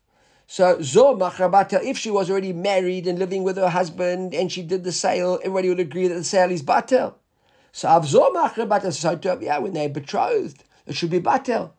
[0.47, 4.63] So Zo Machrabatel, if she was already married and living with her husband and she
[4.63, 7.15] did the sale, everybody would agree that the sale is Batel.
[7.73, 11.70] So Avzo Machrabatel, so yeah, when they're betrothed, it should be Batel.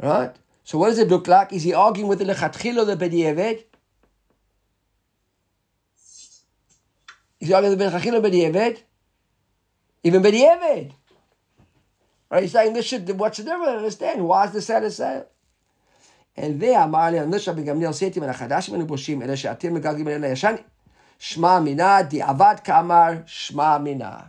[0.00, 0.34] Right?
[0.64, 1.52] So what does it look like?
[1.52, 3.64] Is he arguing with the Lechatchil or the Bedieved?
[7.40, 8.82] Is he arguing with the Lechatchil or Bedieved?
[10.04, 10.94] Even Bedieved.
[12.30, 12.42] Right?
[12.42, 13.68] He's saying this should, what's the difference?
[13.68, 14.26] I understand.
[14.26, 15.26] Why is the sale a sale?
[16.36, 20.08] And there אמר לי הנשר בן גמליאל סייתי מן החדש מן הבושים, אלא שאתם מגלגלים
[20.08, 20.54] אל הישן.
[21.18, 24.20] שמע מינה, דיעבד כאמר, שמע מינה.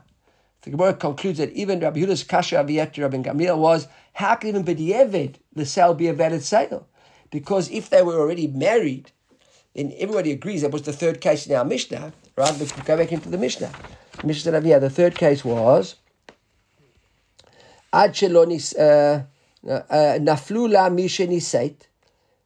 [0.63, 4.65] The Gemara concludes that even Rabbi Yehuda's kasha aviyet Rabbi Gamliel was, how can even
[4.65, 6.89] b'di'evid the sale be a valid sale?
[7.31, 9.13] Because if they were already married,
[9.75, 12.59] then everybody agrees that was the third case in our Mishnah, right?
[12.59, 13.71] Let's go back into the Mishnah.
[14.21, 15.95] The Mishnah said here, the third case was
[17.93, 19.23] Ad shelonis uh,
[19.65, 21.77] naflu la mishenisait.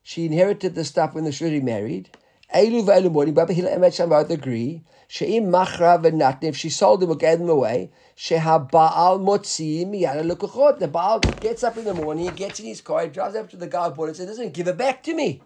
[0.02, 2.10] She inherited the stuff when she already married.
[2.54, 4.82] Elu ve'elu Baba Hila and Sham both agree.
[5.08, 10.28] She'im machra v'natne, if she sold them or gave them away, sheha ba'al motzi miyana
[10.28, 10.78] lukuchot.
[10.78, 13.66] The Baal gets up in the morning, gets in his car, drives up to the
[13.66, 15.42] guy who and says, listen, give it back to me.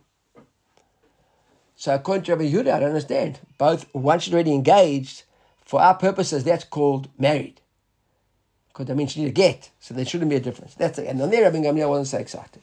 [1.75, 3.41] So according to Rabbi Yehuda, I don't understand.
[3.59, 5.25] Both, once she's already engaged,
[5.65, 7.61] for our purposes, that's called married.
[8.69, 10.75] Because that means she need a get, so there shouldn't be a difference.
[10.75, 11.09] That's it.
[11.09, 12.63] And on there, Rabbi Gamliel wasn't so excited.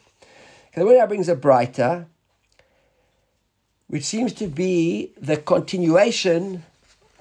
[0.74, 2.06] The way brings a braita,
[3.94, 6.64] which seems to be the continuation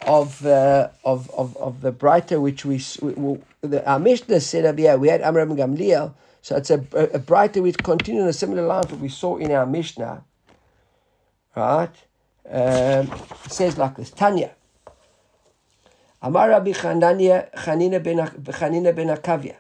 [0.07, 4.81] of uh, of, of of the braita which we, we the, our Mishnah said over
[4.81, 8.87] here we had Amram Gamliel, so it's a, a, braita which continues a similar line
[8.87, 10.23] that we saw in our Mishnah,
[11.55, 11.95] right?
[12.49, 13.11] Um,
[13.45, 14.49] it says like this: Tanya.
[16.23, 19.57] Amar Rabbi Chanania Chanina ben Chanina ben Akavia.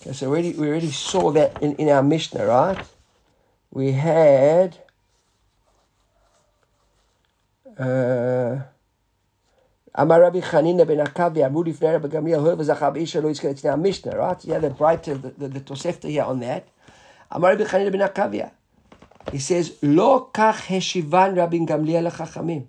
[0.00, 2.84] Okay, so already, we already saw that in, in our Mishnah, right?
[3.70, 4.76] We had
[7.80, 8.70] Amar
[10.20, 14.18] Rabbi Chanina ben Akavi, Amud Ifnei Rabbi Gamliel, whoever Zachab Isha lo It's our Mishnah,
[14.18, 14.44] right?
[14.44, 16.68] Yeah, the braita, the, the, here on that.
[17.30, 18.50] Amar Rabbi ben Akavia.
[19.32, 22.66] He says, Lo kach heshivan Rabbi Gamliel chachamim.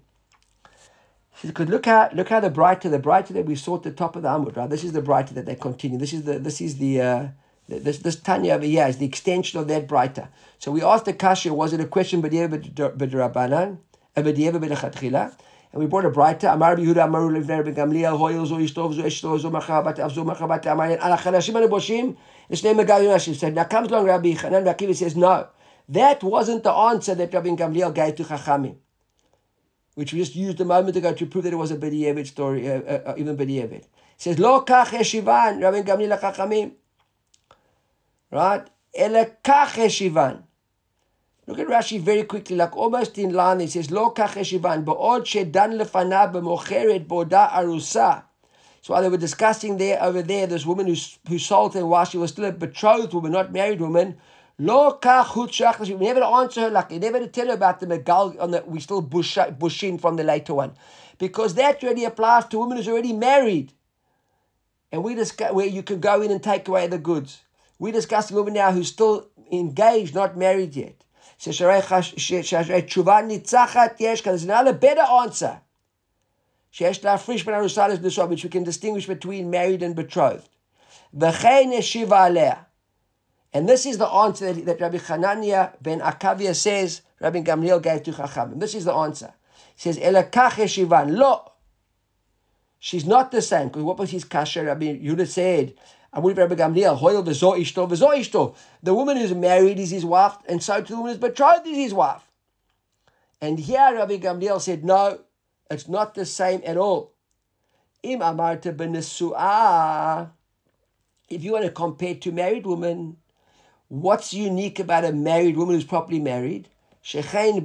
[1.42, 4.16] Because look how look how the braita the braita that we saw at the top
[4.16, 4.70] of the Amud, right?
[4.70, 5.98] This is the braita that they continue.
[5.98, 7.28] This is the this is the uh,
[7.68, 10.28] this this Tanya over here is the extension of that braita.
[10.60, 12.62] So we asked the Kasha, was it a question b'dieva
[12.96, 13.78] b'dechatchila?
[14.16, 16.54] And we brought a braita.
[16.54, 20.26] Amar Yehuda Amar Levner ben Gamliel Hoyel Zo Yishtov Zo Eshtov Zo Machabat Av Zo
[20.26, 22.16] Machabat Amayin Al Chanashim Anaboshim
[22.50, 23.56] Eshnei Megalim Hashim said.
[23.56, 25.48] Now comes along Rabbi Chanan Akiva says no,
[25.90, 28.76] that wasn't the answer that Rabbi Gamliel gave to Chachamim
[29.96, 32.70] which we just used a moment ago to prove that it was a B'di'evid story,
[32.70, 33.74] uh, uh, uh even B'di'evid.
[33.74, 36.72] It says, Lo kach yeshivan, Rabbi Gamliel chachamim.
[38.32, 38.66] Right?
[38.94, 40.44] Ele kach yeshivan.
[41.48, 43.60] Look at Rashi very quickly, like almost in line.
[43.62, 48.24] He says, Lo kach yeshivan, ba'od shedan lefanav b'mocheret boda arusa.
[48.82, 50.96] So while they were discussing there, over there, this woman who,
[51.28, 54.18] who sold her while she was still a betrothed woman, not married woman,
[54.64, 58.64] Lo We never answer her like, we never tell her about the megal on the,
[58.68, 60.74] we still bush, bushing from the later one.
[61.18, 63.74] Because that already applies to women who's already married.
[64.92, 67.42] And we discuss where you can go in and take away the goods.
[67.80, 71.04] We're discussing women now who's still engaged, not married yet.
[71.44, 71.60] There's
[74.44, 75.62] another better answer.
[76.78, 80.50] Which we can distinguish between married and betrothed.
[83.54, 88.04] And this is the answer that, that Rabbi Hanania ben Akavia says Rabbi Gamliel gave
[88.04, 88.60] to Chachamim.
[88.60, 89.34] This is the answer.
[89.76, 91.18] He says, Elakach Shivan.
[91.18, 91.52] Lo.
[92.80, 93.68] She's not the same.
[93.68, 94.64] Because what was his kasha?
[94.64, 95.74] Rabbi Yehuda said,
[96.14, 98.56] Amud Rabbi Gamliel, Hoyel v'zo.
[98.84, 101.78] The woman who's married is his wife, and so to the woman who's betrothed is
[101.78, 102.28] his wife.
[103.40, 105.22] And here Rabbi Gamliel said, no,
[105.70, 107.14] it's not the same at all.
[108.04, 108.72] Im amarta.
[111.30, 113.18] If you want to compare to married women,
[113.92, 116.70] What's unique about a married woman who's properly married?
[117.02, 117.62] She nehi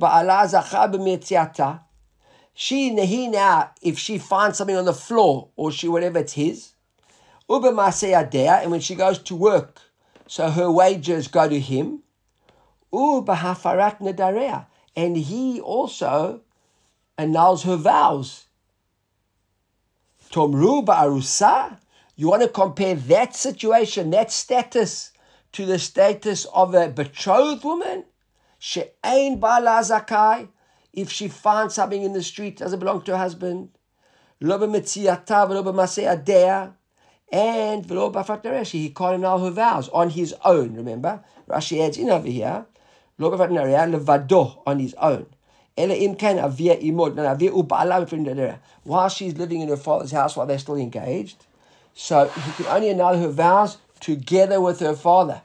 [3.31, 6.73] now, if she finds something on the floor or she whatever it's his,
[7.49, 9.81] and when she goes to work,
[10.27, 12.03] so her wages go to him.
[14.97, 16.41] And he also
[17.19, 18.47] annuls her vows.
[20.31, 21.79] Tomru ba'arusa.
[22.17, 25.13] You want to compare that situation, that status,
[25.53, 28.05] to the status of a betrothed woman,
[28.59, 30.49] she'ain bala zakai,
[30.93, 33.69] if she finds something in the street doesn't belong to her husband,
[34.41, 36.07] lo b'metziata v'lo b'masei
[37.33, 41.23] and v'lo b'afat he can't annul her vows on his own, remember?
[41.49, 42.67] Rashi adds in over here,
[43.19, 45.27] lo b'afat levado, on his own.
[48.85, 51.45] While she's living in her father's house while they're still engaged,
[51.93, 55.43] so he can only annul her vows together with her father.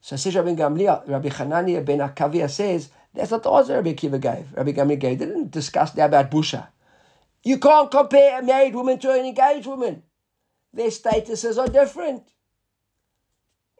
[0.00, 4.18] So says Rabbi Gamliel, Rabbi Hanania ben Akavia says, that's not the answer Rabbi Kiva
[4.18, 4.52] gave.
[4.54, 5.18] Rabbi Gamliel gave.
[5.18, 6.66] They didn't discuss that about Busha.
[7.42, 10.02] You can't compare a married woman to an engaged woman.
[10.74, 12.24] Their statuses are different.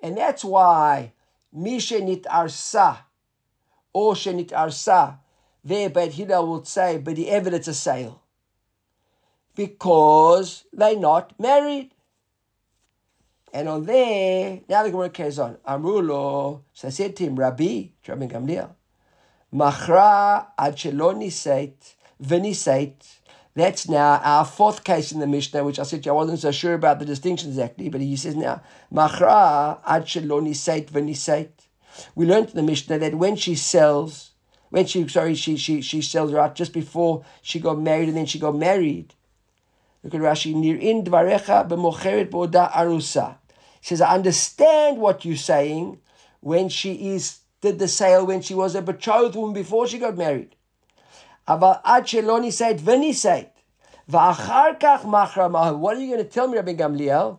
[0.00, 1.12] And that's why
[1.54, 2.98] Mishenit Arsa
[3.92, 5.18] or Shenit Arsa,
[5.64, 8.22] there Beit Hillel would say, but the evidence is sale.
[9.56, 11.92] Because they're not married.
[13.52, 15.56] And on there, now the Gemara carries on.
[15.66, 18.70] Amrulo, so I said to him, Rabbi, Rabbi Gamliel,
[19.52, 22.94] Machra ad shelo nisait v'nisait.
[23.56, 26.74] That's now our fourth case in the Mishnah, which I said I wasn't so sure
[26.74, 28.62] about the distinction exactly, but he says now,
[28.92, 31.50] Machra ad nisait v'nisait.
[32.16, 34.32] We learned in the Mishnah that when she sells,
[34.70, 38.26] when she sorry, she she she sells out just before she got married and then
[38.26, 39.14] she got married.
[40.02, 43.36] Look at Rashi, Nirin dvarecha b'mocheret bo'oda arusa.
[43.80, 46.00] Says, I understand what you're saying
[46.40, 50.16] when she is did the sale when she was a betrothed woman before she got
[50.16, 50.56] married.
[51.47, 53.59] אבל עד שלא נישאת ונישאת,
[54.09, 55.81] ואחר כך מכרה מהו.
[55.81, 57.37] What are you going to tell me, Rabbi Gamliel?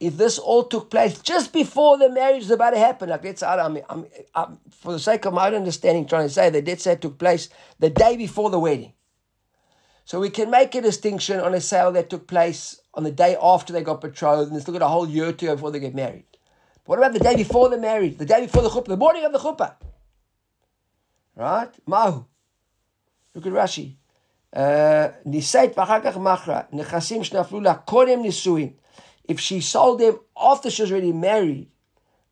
[0.00, 3.40] If this all took place just before the marriage is about to happen, like let's
[3.40, 6.66] say, I'm, I'm, I'm, for the sake of my own understanding, trying to say that
[6.66, 8.94] let's say it took place the day before the wedding.
[10.06, 13.36] So we can make a distinction on a sale that took place on the day
[13.40, 15.78] after they got betrothed, and let's look at a whole year or two before they
[15.78, 16.24] get married.
[16.84, 19.24] But what about the day before the marriage, the day before the chuppah, the morning
[19.24, 19.74] of the chuppah?
[21.35, 21.71] Right?
[21.85, 22.25] Mahu.
[23.33, 23.95] Look at Rashi.
[24.53, 26.71] Uh, nisait v'chakach machra.
[26.71, 28.73] Nechasim shnaflu la nisuin.
[29.25, 31.67] If she sold them after she was already married,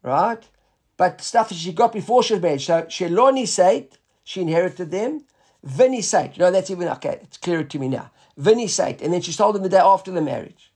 [0.02, 0.48] right?
[0.96, 2.62] But stuff that she got before she was married.
[2.62, 5.26] So shelo nisait, she inherited them.
[5.66, 6.38] V'nisait.
[6.38, 8.12] No, that's even, okay, it's clearer to me now.
[8.40, 9.02] V'nisait.
[9.02, 10.74] And then she sold them the day after the marriage.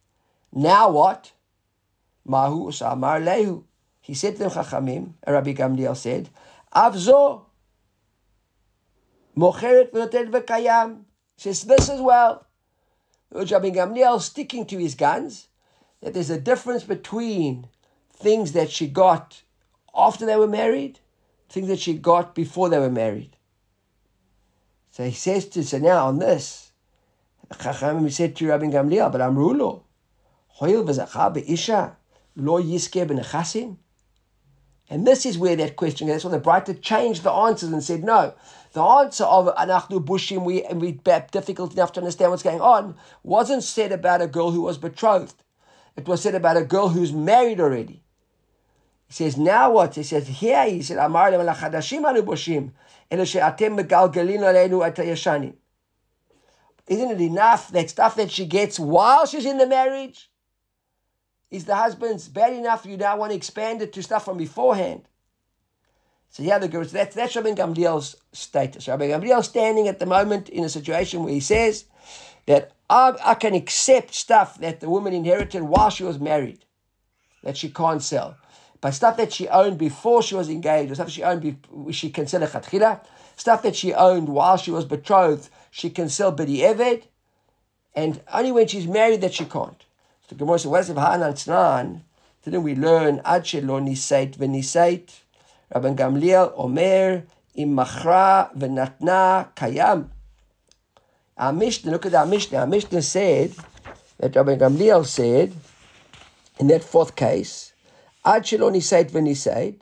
[0.53, 1.33] Now what?
[2.25, 3.63] Mahu usamar lehu.
[4.01, 6.29] He said to them, Chachamim, Rabbi Gamliel said,
[6.73, 7.46] Avzo
[9.37, 11.03] Mocheret v'notet v'kayam.
[11.37, 12.47] Says this as well.
[13.31, 15.49] Rabbi Gamliel sticking to his guns,
[16.01, 17.67] that there's a difference between
[18.11, 19.43] things that she got
[19.95, 20.99] after they were married,
[21.49, 23.35] things that she got before they were married.
[24.91, 26.71] So he says to, so now on this,
[27.51, 29.83] Chachamim said to Rabbi Gamliel, but Amrulo,
[30.47, 31.95] Hoil v'zacha be'isha,
[32.35, 33.77] lo yiske b'nechasim?
[34.89, 38.03] And this is where that question, that's why the Braita changed the answers and said,
[38.03, 38.33] no,
[38.77, 40.91] the answer of Anachnu Bushim, we, we
[41.31, 45.43] difficult enough to understand what's going on, wasn't said about a girl who was betrothed.
[45.95, 48.03] It was said about a girl who's married already.
[49.07, 49.95] He says, now what?
[49.95, 52.71] He says, here he said, Amar anu bushim,
[53.11, 54.43] megalgalin.
[56.85, 60.29] Isn't it enough that stuff that she gets while she's in the marriage
[61.49, 65.07] is the husband's bad enough you now want to expand it to stuff from beforehand?
[66.29, 68.87] So the that's that's Rabbi Gamliel's status.
[68.87, 71.85] Rabbi Gamliel standing at the moment in a situation where he says
[72.45, 76.63] that I, I can accept stuff that the woman inherited while she was married,
[77.43, 78.37] that she can't sell.
[78.79, 82.09] But stuff that she owned before she was engaged, or stuff she owned, be, she
[82.09, 83.03] can sell a chatchila.
[83.35, 87.03] Stuff that she owned while she was betrothed, she can sell bidi eved.
[87.95, 89.83] And only when she's married that she can't.
[90.27, 92.01] So the Gemara says, what is?
[92.43, 95.09] Didn't we learn, Ad shelo nisait v'nisait?
[95.73, 97.23] Rabban Gamliel Omer,
[97.55, 100.09] Im Machra v'natna kayam.
[101.37, 102.59] Our Mishnah, look at our Mishnah.
[102.59, 103.53] Our Mishnah said,
[104.19, 105.53] that Rabbi Gamliel said,
[106.59, 107.73] in that fourth case,
[108.25, 109.81] Ad shelo nisait v'nisait,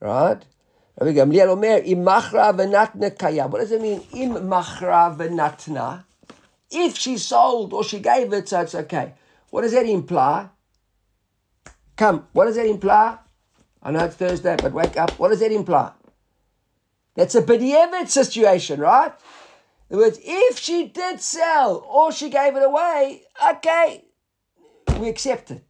[0.00, 0.42] right?
[0.98, 3.50] Rabbi Gamliel Omer, Im Machra v'natna kayam.
[3.50, 6.04] What does it mean, Im Machra v'natna?
[6.70, 9.14] If she sold or she gave it, so it's okay.
[9.50, 10.48] What does that imply?
[11.96, 13.18] Come, what does that imply?
[13.86, 15.16] I know it's Thursday, but wake up.
[15.16, 15.92] What does that imply?
[17.14, 19.12] That's a b'di'evet situation, right?
[19.88, 23.22] In other words, if she did sell or she gave it away,
[23.52, 24.06] okay,
[24.98, 25.62] we accept it.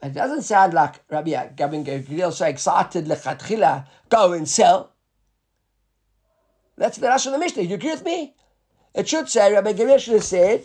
[0.00, 4.92] It doesn't sound like Rabbi Gavin Gamliel so excited, lechatchila, go and sell.
[6.76, 7.64] That's the Rashi of the Mishnah.
[7.64, 8.36] You agree with me?
[8.94, 10.64] It should say, Rabbi Gamliel should have said,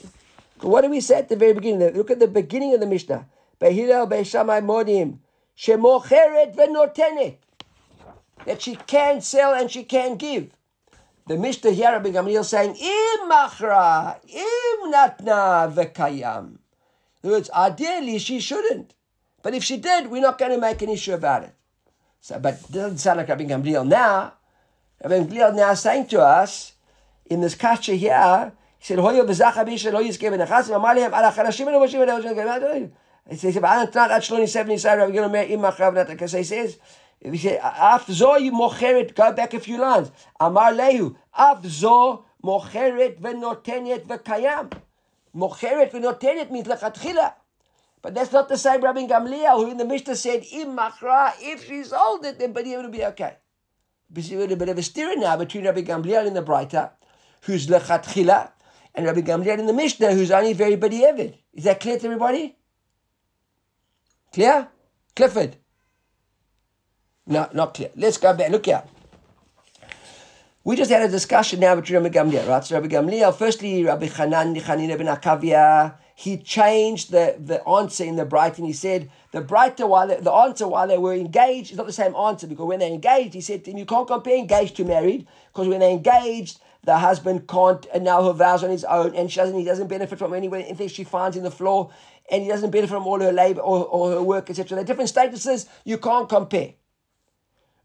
[0.61, 1.95] what do we say at the very beginning?
[1.97, 3.27] Look at the beginning of the Mishnah.
[3.59, 5.17] Behilel Beishamai Modim.
[5.59, 7.35] Shemocheret venotenet.
[8.45, 10.51] That she can sell and she can give.
[11.27, 15.69] The Mishnah here, Rabbi Gamliel saying, Im machra, im natna.
[17.21, 18.95] In other words, ideally she shouldn't.
[19.43, 21.53] But if she did, we're not going to make an issue about it.
[22.21, 24.33] So, but it doesn't sound like Rabbi Gamliel now.
[25.03, 26.73] Rabbi Gamliel now saying to us,
[27.25, 28.99] in this kasha here, he said,
[33.29, 36.07] Hoyo v'zacha b'isha lo yizke b'nechasim, amar lihem, ala chanashim enu moshim enu it says,
[36.07, 36.79] Because he says,
[37.21, 40.11] he says, Afzo you mocheret, go back a few lines.
[40.39, 44.71] Amar lehu, Afzo mocheret v'notenet v'kayam.
[45.35, 47.33] Mocheret v'notenet means lechatchila.
[48.01, 51.67] But that's not the same Rabbi Gamliel, who in the Mishnah said, Im machra, if
[51.67, 53.35] she sold it, then Badi will be okay.
[54.09, 56.91] There's a bit of a steering now between Rabbi Gamliel in the Braita,
[57.41, 58.51] who's lechatchila,
[58.95, 61.35] and Rabbi Gamliel in the Mishnah, who's only very Badi Evid.
[61.53, 62.55] Is that clear to everybody?
[64.33, 64.67] Clear?
[65.15, 65.55] Clifford?
[67.27, 67.91] No, not clear.
[67.95, 68.51] Let's go back.
[68.51, 68.83] Look here.
[70.63, 72.63] We just had a discussion now between Rabbi Gamliel, right?
[72.63, 78.17] So Rabbi Gamliel, firstly, Rabbi Hanan, Hanina ben Akavia, he changed the, the answer in
[78.17, 81.71] the braita and he said the braita while they, the answer while they were engaged
[81.71, 84.05] is not the same answer because when they're engaged, he said to him, you can't
[84.05, 88.69] compare engaged to married because when they're engaged, the husband can't annul her vows on
[88.69, 91.51] his own and she doesn't, he doesn't benefit from any anything she finds in the
[91.51, 91.91] floor
[92.31, 94.75] and he doesn't benefit from all her labor or, or her work, etc.
[94.75, 96.73] They're different statuses, you can't compare.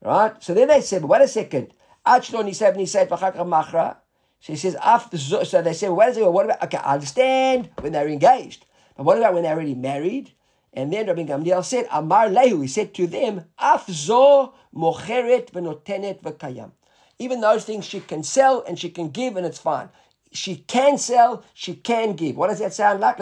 [0.00, 0.42] Right?
[0.42, 1.72] So then they said, wait a second.
[2.06, 3.96] Achlon, he said, he said, machra.
[4.40, 8.08] So he says, after, so they said, well, what about, okay, I understand when they're
[8.08, 10.32] engaged, but what about when they're already married?
[10.74, 16.72] And then Rabbi Gamliel said, Amar Lehu, he said to them, Afzo mocheret v'notenet v'kayam.
[17.18, 19.88] Even those things she can sell and she can give and it's fine.
[20.32, 22.36] She can sell, she can give.
[22.36, 23.16] What does that sound like?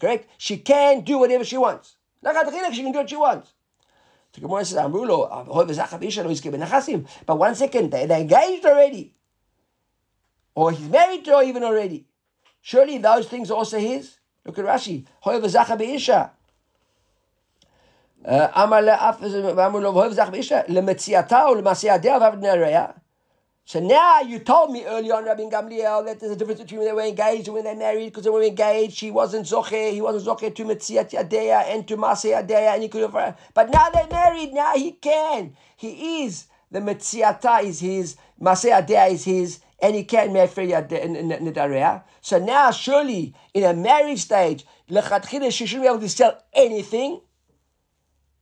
[0.00, 0.28] Correct?
[0.38, 1.96] She can do whatever she wants.
[2.24, 3.52] She can do what she wants.
[4.32, 4.76] The Gemara says,
[7.26, 9.14] But one second, they, they're engaged already.
[10.54, 12.06] Or he's married to her even already.
[12.60, 14.18] Surely those things are also his.
[14.44, 15.06] Look at Rashi.
[18.29, 19.17] אמר לאף,
[19.55, 22.85] ואמרו לו, ואוהב זך באישה, למציאתה ולמעשייתיה ועבדניה.
[23.63, 26.87] So now you told me early on, Rabbi Gamliel, that there's a difference between when
[26.87, 30.01] they were engaged and when they married, because they were engaged, she wasn't zoche, he
[30.01, 33.89] wasn't zoche to Metziat Yadeya and to Maseh Yadeya, and he could have, but now
[33.89, 35.55] they're married, now he can.
[35.77, 42.03] He is, the Metziata is his, Maseh Yadeya is his, and he can Mefer Yadeya.
[42.19, 47.21] So now, surely, in a marriage stage, Lechatchila, she shouldn't be able to sell anything.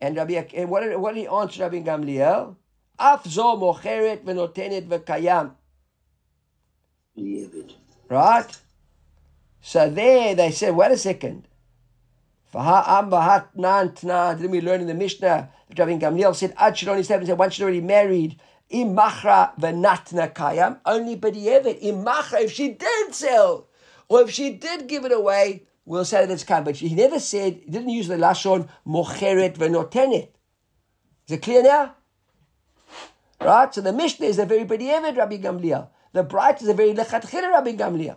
[0.01, 2.57] And Rabbi, and what did, what did he answer Rabbi Gamliel?
[2.99, 5.53] Afzo mocheret Venotenet v'kayam.
[8.09, 8.59] Right?
[9.61, 11.49] So there they said, wait a second.
[12.53, 13.11] Faha'am.
[14.37, 17.81] Didn't we learn in the Mishnah that Rabbi Gamliel said, Ad said, once she's already
[17.81, 18.39] married,
[18.71, 20.79] imachra v'natna kayam.
[20.85, 21.83] Only b'di'evet.
[21.83, 23.69] Imachra, if she did sell,
[24.09, 26.65] or if she did give it away, we'll say that it's kayam.
[26.65, 30.29] But he never said, he didn't use the lashon mocheret v'notenet.
[31.27, 31.95] Is it clear now?
[33.41, 33.75] Right?
[33.75, 35.89] So the Mishnah is a very B'di'evid Rabbi Gamliel.
[36.13, 38.17] The Braita is a very Lechatchila Rabbi Gamliel.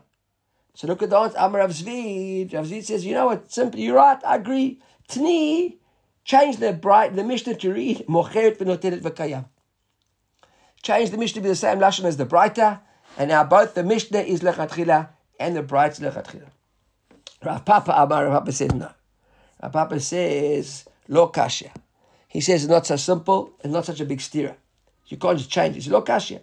[0.74, 1.38] So look at the answer.
[1.40, 2.54] Amar Rav Zvid.
[2.54, 3.52] Rav Zvid says, you know what?
[3.52, 4.24] Simply, you're right.
[4.24, 4.80] I agree.
[5.10, 5.78] Tni,
[6.24, 9.46] change the braita, the Mishnah to read Mocheret v'notelet v'kayam.
[10.84, 12.82] Change the Mishnah to be the same lashon as the braita,
[13.18, 15.10] and now both the Mishnah is lechatchila
[15.40, 16.50] and the braita is lechatchila.
[17.44, 18.90] Rav Papa Amar Rav Papa said no.
[19.62, 21.72] Rav Papa says lo kasha.
[22.28, 24.56] He says it's not so simple and not such a big steerer.
[25.08, 25.80] You can't just change it.
[25.80, 26.42] It's lo kasha.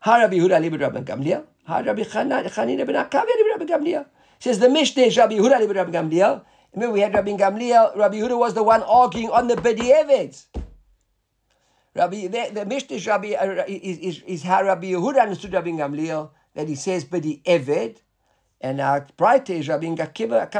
[0.00, 1.44] Ha Rabbi Yehuda libid Rabbi Gamliel.
[1.66, 4.06] Ha Rabbi Chanina ben Akavia libid Rabbi Gamliel.
[4.38, 6.42] Says the Mishnah is Rabbi Yehuda libid Rabbi Gamliel.
[6.74, 7.96] Remember we had Rabbi Gamliel.
[7.96, 10.46] Rabbi Yehuda was the one arguing on the B'di'evets.
[11.94, 15.70] Rabbi, the, the Mishnah is, Rabbi, uh, is, is, is how Rabbi Yehuda understood Rabbi
[15.70, 17.98] Gamliel, that he says B'di'eved,
[18.60, 20.50] and our braita is Rabbi Akiva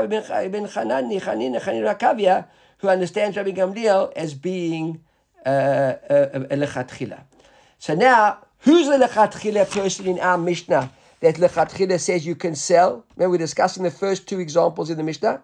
[0.51, 2.47] ben Chanani, Chanin, Chanin Rakavia,
[2.79, 5.01] who understands Rabbi Gamliel as being
[5.45, 7.23] uh, uh, a lechatchila.
[7.79, 10.91] So now, who's the lechatchila person in our Mishnah
[11.21, 13.05] that lechatchila says you can sell?
[13.17, 15.43] Remember, we're discussing the first two examples in the Mishnah.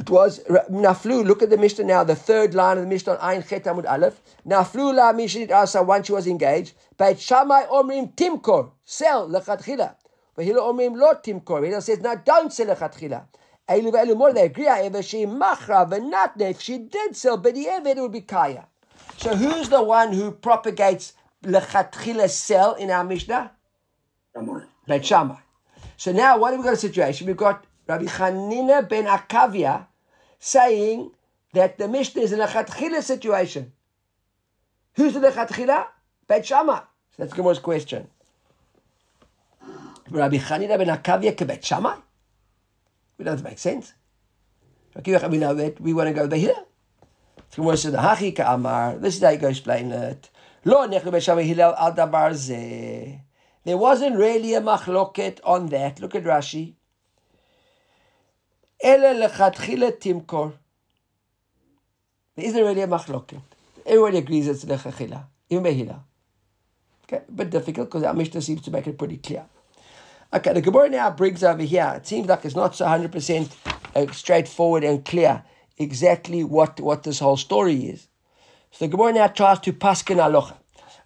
[0.00, 0.40] It was
[0.70, 1.24] Naflu.
[1.24, 3.88] Look at the Mishnah now, the third line of the Mishnah on Ayin Chet Amud
[3.88, 4.20] Aleph.
[4.46, 6.74] Naflu la Mishnit Asa once she was engaged.
[6.96, 9.94] Beit Shammai Omrim Timkor sell lechatchila.
[10.38, 11.64] But Hillel Omrim lo Timkor.
[11.64, 13.24] Hillel says now don't sell lechatchila.
[13.68, 14.66] Elu ve'elu more they agree.
[14.66, 16.50] However, she machra v'natne.
[16.50, 18.68] If she did sell, but the it would be kaya.
[19.16, 23.50] So who's the one who propagates lechatchila sell in our Mishnah?
[24.86, 25.38] Beit Shammai.
[25.96, 27.26] So now what have we got a situation?
[27.26, 29.86] We've got Rabbi Chanina ben Akavia
[30.38, 31.10] saying
[31.52, 33.72] that the Mishnah is in a lechatchila situation.
[34.94, 35.86] Who's the lechatchila?
[36.28, 36.78] Beit Shammai.
[36.78, 36.84] So
[37.24, 38.06] that's Gemara's question.
[40.10, 41.96] Rabbi Chanina ben Akavia ke Beit Shammai?
[43.18, 43.94] It doesn't make sense.
[44.94, 46.56] We know that we want to go over here.
[47.56, 50.30] This is how you go explain it.
[53.64, 56.00] There wasn't really a machloket on that.
[56.00, 56.74] Look at Rashi.
[58.80, 58.94] There
[62.36, 63.42] isn't really a machloket.
[63.86, 66.04] Everybody agrees it's lechatchila, even by Hillel.
[67.04, 69.46] Okay, but difficult because our Mishnah seems to make it pretty clear.
[70.30, 71.94] Okay, the Gemara now brings over here.
[71.96, 73.56] It seems like it's not so hundred percent
[73.94, 75.42] uh, straightforward and clear
[75.78, 78.08] exactly what, what this whole story is.
[78.70, 80.58] So the Gemara now tries to paskin alocha.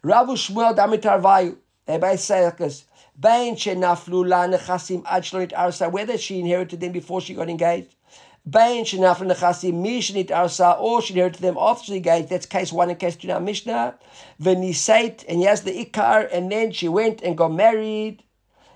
[0.02, 1.56] Ravu Shmuel Damitar Vayu.
[1.86, 2.84] They both say like this.
[3.16, 5.92] Bain shenaflu la nechasim ad arsa.
[5.92, 7.94] Whether she inherited them before she got engaged.
[8.44, 12.28] Bain Shenafra Nechasi Mishnit Arsa, or she inherited them after she engaged.
[12.28, 13.38] That's case one and case two now.
[13.38, 13.94] Mishnah.
[14.42, 18.24] Venisait, and he has the Ikar, and then she went and got married.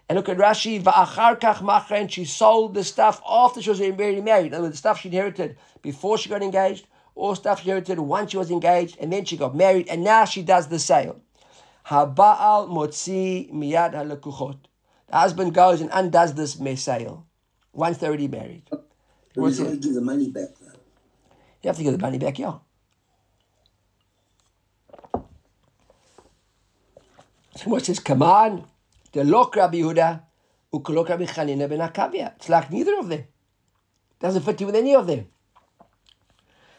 [0.08, 4.20] And look at Rashi, Va'achar kach and she sold the stuff after she was already
[4.20, 4.52] married.
[4.52, 6.86] In the stuff she inherited before she got engaged,
[7.16, 10.24] or stuff she inherited once she was engaged, and then she got married, and now
[10.24, 11.20] she does the sale.
[11.86, 14.58] Haba'al motzi miyad halakuchot.
[15.08, 17.26] The husband goes and undoes this sale
[17.72, 18.64] once they're already married.
[19.34, 20.72] What's he's to give the money back now.
[21.62, 22.54] You have to give the money back, yeah.
[27.56, 28.66] So what says, come on,
[29.12, 30.22] the Lok Rabbi Yehuda,
[30.72, 32.34] Ukolok Rabbi Chanina ben Akavia.
[32.36, 33.24] It's like neither of them.
[34.20, 35.26] Doesn't fit in with any of them.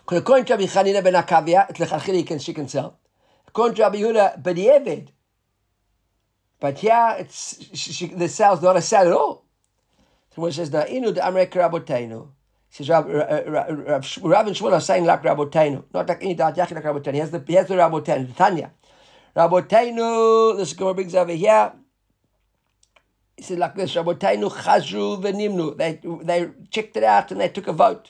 [0.10, 3.00] According to Rabbi Chanina ben Akavia, it's lechalchili, he can, she can sell.
[3.48, 5.10] According to Rabbi Yehuda, b'di'eved.
[6.60, 9.46] But here, it's, she, she, the sale's not a sale at all.
[10.34, 12.30] So when it says, Na'inu de Amrek Rabotenu,
[12.70, 16.36] he says, Rab, Rab, Rab, Rab, and Shmuel are saying like Rabotenu, not like any
[16.36, 17.14] Da'at Yachid like Rabotenu.
[17.14, 18.72] He has the, he has the Rabotenu, the Tanya.
[19.36, 21.74] Rabotenu, this Gemara brings over here,
[23.38, 25.78] he said like this, Rabotenu chazru v'nimnu.
[25.78, 28.10] They, they checked it out and they took a vote.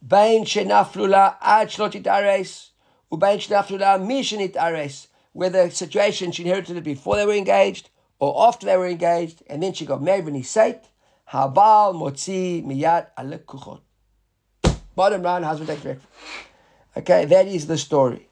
[0.00, 2.70] Bain shenaflu la ad shlot ares,
[3.12, 5.08] ubain shenaflu la mi shenit ares.
[5.34, 9.42] Whether the situation she inherited it before they were engaged or after they were engaged,
[9.46, 10.88] and then she got married when he said,
[11.30, 13.80] Habal motzi miyad alekuchot.
[14.94, 16.08] Bottom line, husband takes breakfast.
[16.96, 18.28] Okay, that is the story.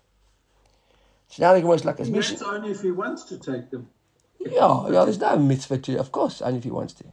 [1.28, 3.88] So now the Gemara is like, as That's only if he wants to take them.
[4.40, 7.04] Yeah, yeah, there's no mitzvah to, of course, only if he wants to.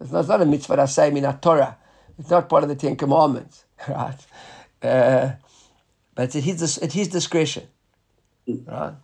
[0.00, 1.76] It's not, it's not a mitzvah that say in our Torah.
[2.18, 4.18] It's not part of the Ten Commandments, right?
[4.82, 5.32] Uh,
[6.14, 7.64] but it's at his, at his discretion,
[8.46, 8.94] right?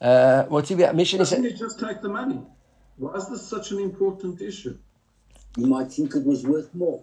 [0.00, 0.94] Uh, what's he about?
[0.94, 2.40] Mission is Doesn't he just take the money?
[2.96, 4.78] Why is this such an important issue?
[5.56, 7.02] You might think it was worth more.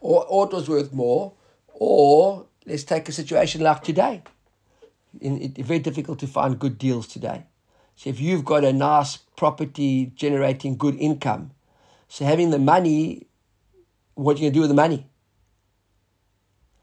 [0.00, 1.32] or, or it was worth more,
[1.74, 4.22] or let's take a situation like today.
[5.20, 7.44] In, it, very difficult to find good deals today.
[7.98, 11.50] So if you've got a nice property generating good income,
[12.06, 13.26] so having the money,
[14.14, 15.04] what are you going to do with the money?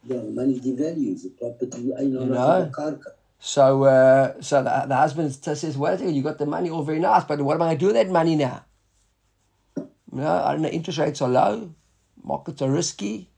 [0.03, 1.93] Yeah, the money devalues the property.
[1.97, 2.99] I know, You know?
[3.39, 7.23] So, uh, so the, the husband says, "Well, you got the money, all very nice,
[7.23, 8.65] but what am I going to do with that money now?
[10.11, 10.67] No, I don't know.
[10.67, 11.73] Interest rates are low,
[12.21, 13.29] markets are risky.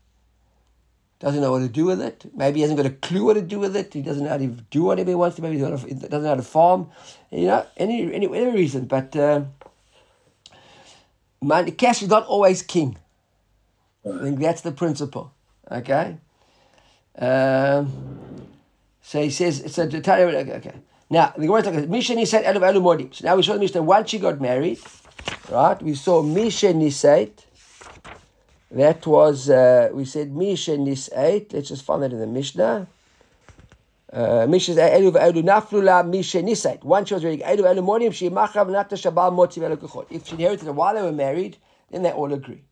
[1.19, 2.25] Doesn't know what to do with it.
[2.35, 3.93] Maybe he hasn't got a clue what to do with it.
[3.93, 5.41] He doesn't know how to do whatever he wants to.
[5.41, 6.89] Maybe he doesn't know- how to farm.
[7.31, 8.85] You know, any any any reason.
[8.85, 9.41] But uh,
[11.41, 12.97] money, cash is not always king.
[14.05, 15.33] I think that's the principle.
[15.71, 16.17] Okay.
[17.17, 17.91] Um,
[19.01, 20.73] so he says, it's a okay, okay.
[21.09, 23.15] Now, the Gemara like, Misha Nisait Elu Elu Modim.
[23.15, 24.79] So now we saw the Mishnah, once she got married,
[25.49, 27.31] right, we saw Misha Nisait.
[28.69, 31.53] That was, uh, we said Misha Nisait.
[31.53, 32.87] Let's just find that in the Mishnah.
[34.11, 36.83] Uh, Misha Elu Elu Naflula Misha Nisait.
[36.83, 40.07] Once she was ready, Elu Elu Modim, she Machav Nata Shabal Velu Kuchot.
[40.09, 41.57] If she inherited it while they were married,
[41.91, 42.63] then they all agree.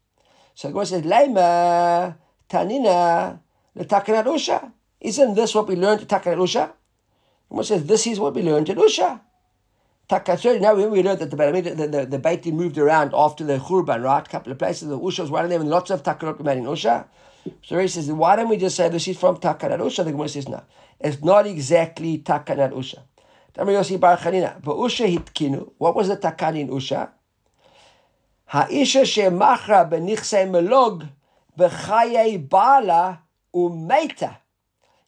[0.53, 2.15] So Gemara says, Lema
[2.49, 3.39] Tanina
[3.77, 4.71] Letakanat Usha.
[4.99, 6.71] Isn't this what we learned at Takanat Usha?
[7.49, 9.21] Gemara says, this is what we learned at Usha.
[10.07, 13.43] Takasher, now we, we know that the Beit the, the, the Beitin moved around after
[13.43, 14.25] the Khurban, right?
[14.25, 14.87] A couple of places.
[14.87, 17.05] The Usha was one of them, and lots of Takanot remained in Usha.
[17.63, 20.03] So he says, why don't we just say this is from Takanat Usha?
[20.05, 20.63] The Gemara says, no.
[20.99, 22.99] It's not exactly Takanat Usha.
[23.55, 25.71] But Usha hitkinu.
[25.77, 27.09] What was the Takan in Usha?
[28.47, 31.09] Ha'isha she'machra benichse melog
[31.57, 33.21] b'chayei bala
[33.55, 34.37] umeita.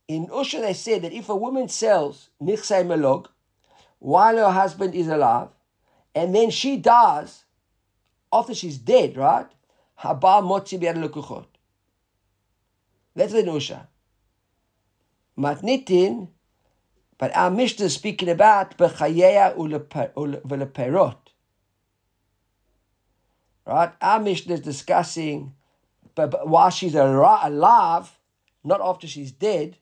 [0.07, 3.27] In Usha they said that if a woman sells nichse melog,
[3.99, 5.49] while her husband is alive,
[6.13, 7.45] and then she dies
[8.31, 9.47] after she's dead, right?
[9.99, 11.45] Haba motzi biad lukuchot.
[13.15, 13.87] That's the Usha.
[15.37, 16.29] Matnitin,
[17.17, 21.17] but our Mishnah is speaking about b'chayeya uleperot.
[23.65, 23.91] Right?
[24.01, 25.53] Our Mishnah is discussing
[26.17, 28.19] but, but while she's alive,
[28.63, 29.77] not after she's dead,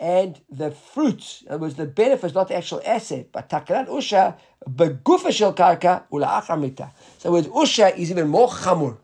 [0.00, 4.34] and the fruits, in other words, the benefits, not the actual asset, but takanat usha,
[4.66, 6.90] begufa shel karka, ula'achar mita.
[7.18, 8.96] So with usha is even more chamur.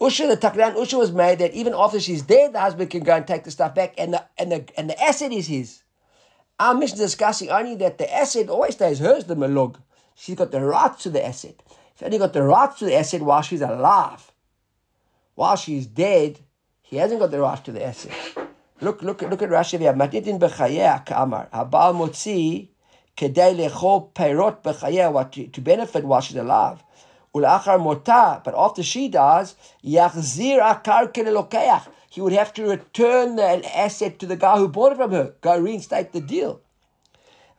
[0.00, 3.14] Usha, the takanat usha was made that even after she's dead, the husband can go
[3.14, 5.84] and take the stuff back, and the and the and the asset is his.
[6.58, 9.76] Our mission is discussing only that the asset always stays hers, the melog.
[10.16, 11.62] She's got the right to the asset.
[11.94, 14.32] She's only got the right to the asset while she's alive.
[15.36, 16.40] While she's dead,
[16.80, 18.12] he hasn't got the right to the asset.
[18.82, 19.92] Look, look, look at Rashi here.
[19.92, 21.48] Matitin b'chayeh ka'amar.
[21.54, 22.66] Habal motzi
[23.16, 26.82] kedei lechol peirot b'chayeh, to, benefit while she's alive.
[27.32, 29.54] Ulachar mota, but after she dies,
[29.84, 31.86] yachzir akarka lelokeach.
[32.10, 35.32] He would have to return the asset to the guy who bought it from her.
[35.40, 36.60] Go reinstate the deal.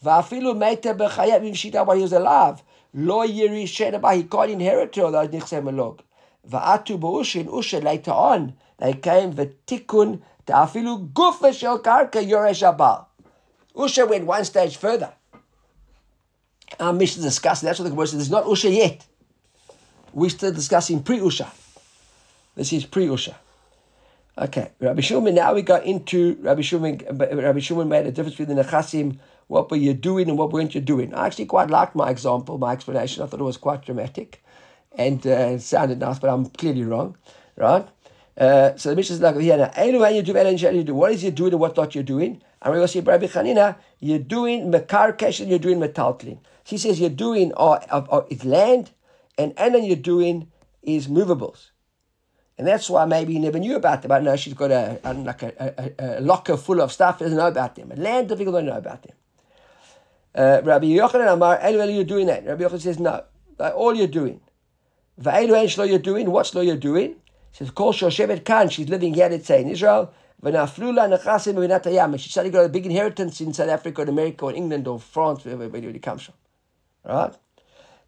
[0.04, 2.62] Va'afilu meta b'chayav if she died while he was alive.
[2.94, 6.02] Lo yiri shedaba, he can't inherit her, although nichse melog.
[6.50, 13.06] Va'atu ba'ushin, usha, later on, they came the v'tikun ta'afilu gufa shel karka yoresh abal.
[13.76, 15.14] Usha went one stage further.
[16.80, 19.06] Our mission is discussing, that's what the Gemara says, it's not Usha yet.
[20.14, 21.50] We're still discussing pre-Usha.
[22.56, 23.36] This is pre-Usha.
[24.36, 28.56] Okay, Rabbi Shimon, now we got into Rabbi Shimon, Rabbi Shimon made a difference between
[28.56, 31.14] the Nechasim, what were you doing and what weren't you doing.
[31.14, 33.22] I actually quite liked my example, my explanation.
[33.22, 34.44] I thought it was quite dramatic
[34.96, 37.16] and uh, sounded nice, but I'm clearly wrong,
[37.56, 37.88] right?
[38.38, 39.72] Uh, so the Mishnah is like here now.
[39.84, 40.96] You you.
[40.96, 42.42] What is you doing and what not you're doing?
[42.62, 46.40] And we see Rabbi Chanina, you're doing mekar and you're doing metaltlin.
[46.64, 48.92] She says you're doing uh, uh, it's land,
[49.38, 50.48] and then you're doing
[50.82, 51.72] is movables.
[52.58, 54.12] And that's why maybe he never knew about them.
[54.12, 57.36] I know she's got a, a like a, a, a, locker full of stuff, doesn't
[57.36, 57.92] know about them.
[57.92, 59.16] And land, the people don't know about them.
[60.36, 62.46] Uh, Rabbi Yochanan Amar, anyway, you're doing that.
[62.46, 63.24] Rabbi Yochanan says, no,
[63.60, 64.40] all you're doing.
[65.20, 67.16] Va'elu lo you're doing, what's lo you're doing?
[67.54, 70.12] Says, Kol Shoshevet Khan, she's living here, let's say, in Israel.
[70.44, 75.00] She's starting to get a big inheritance in South Africa or America or England or
[75.00, 76.34] France, wherever it comes from.
[77.06, 77.34] Right?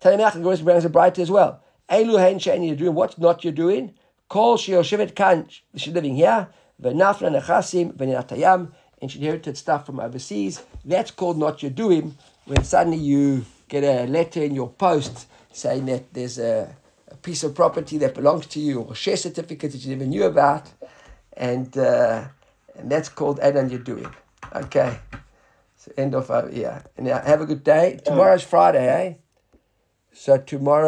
[0.01, 1.61] Talimach goes brings a braita as well.
[1.89, 3.93] Elu hen she'en you're doing, what's not you're doing?
[4.27, 6.49] Kol Shoshevet Khan, she's living here.
[6.81, 8.71] V'nafla nechasim v'natayam.
[9.01, 10.63] And she inherited stuff from overseas.
[10.83, 15.85] That's called not you're doing when suddenly you get a letter in your post saying
[15.85, 16.75] that there's a
[17.25, 20.25] piece of property that belongs to you or a share certificate that you never knew
[20.25, 20.65] about,
[21.33, 22.25] and uh,
[22.77, 24.13] and that's called Adan Yaduin.
[24.63, 24.99] Okay,
[25.75, 26.83] so end of uh, yeah.
[26.95, 27.99] And now have a good day.
[28.05, 29.07] Tomorrow's Friday, eh?
[30.13, 30.87] So tomorrow.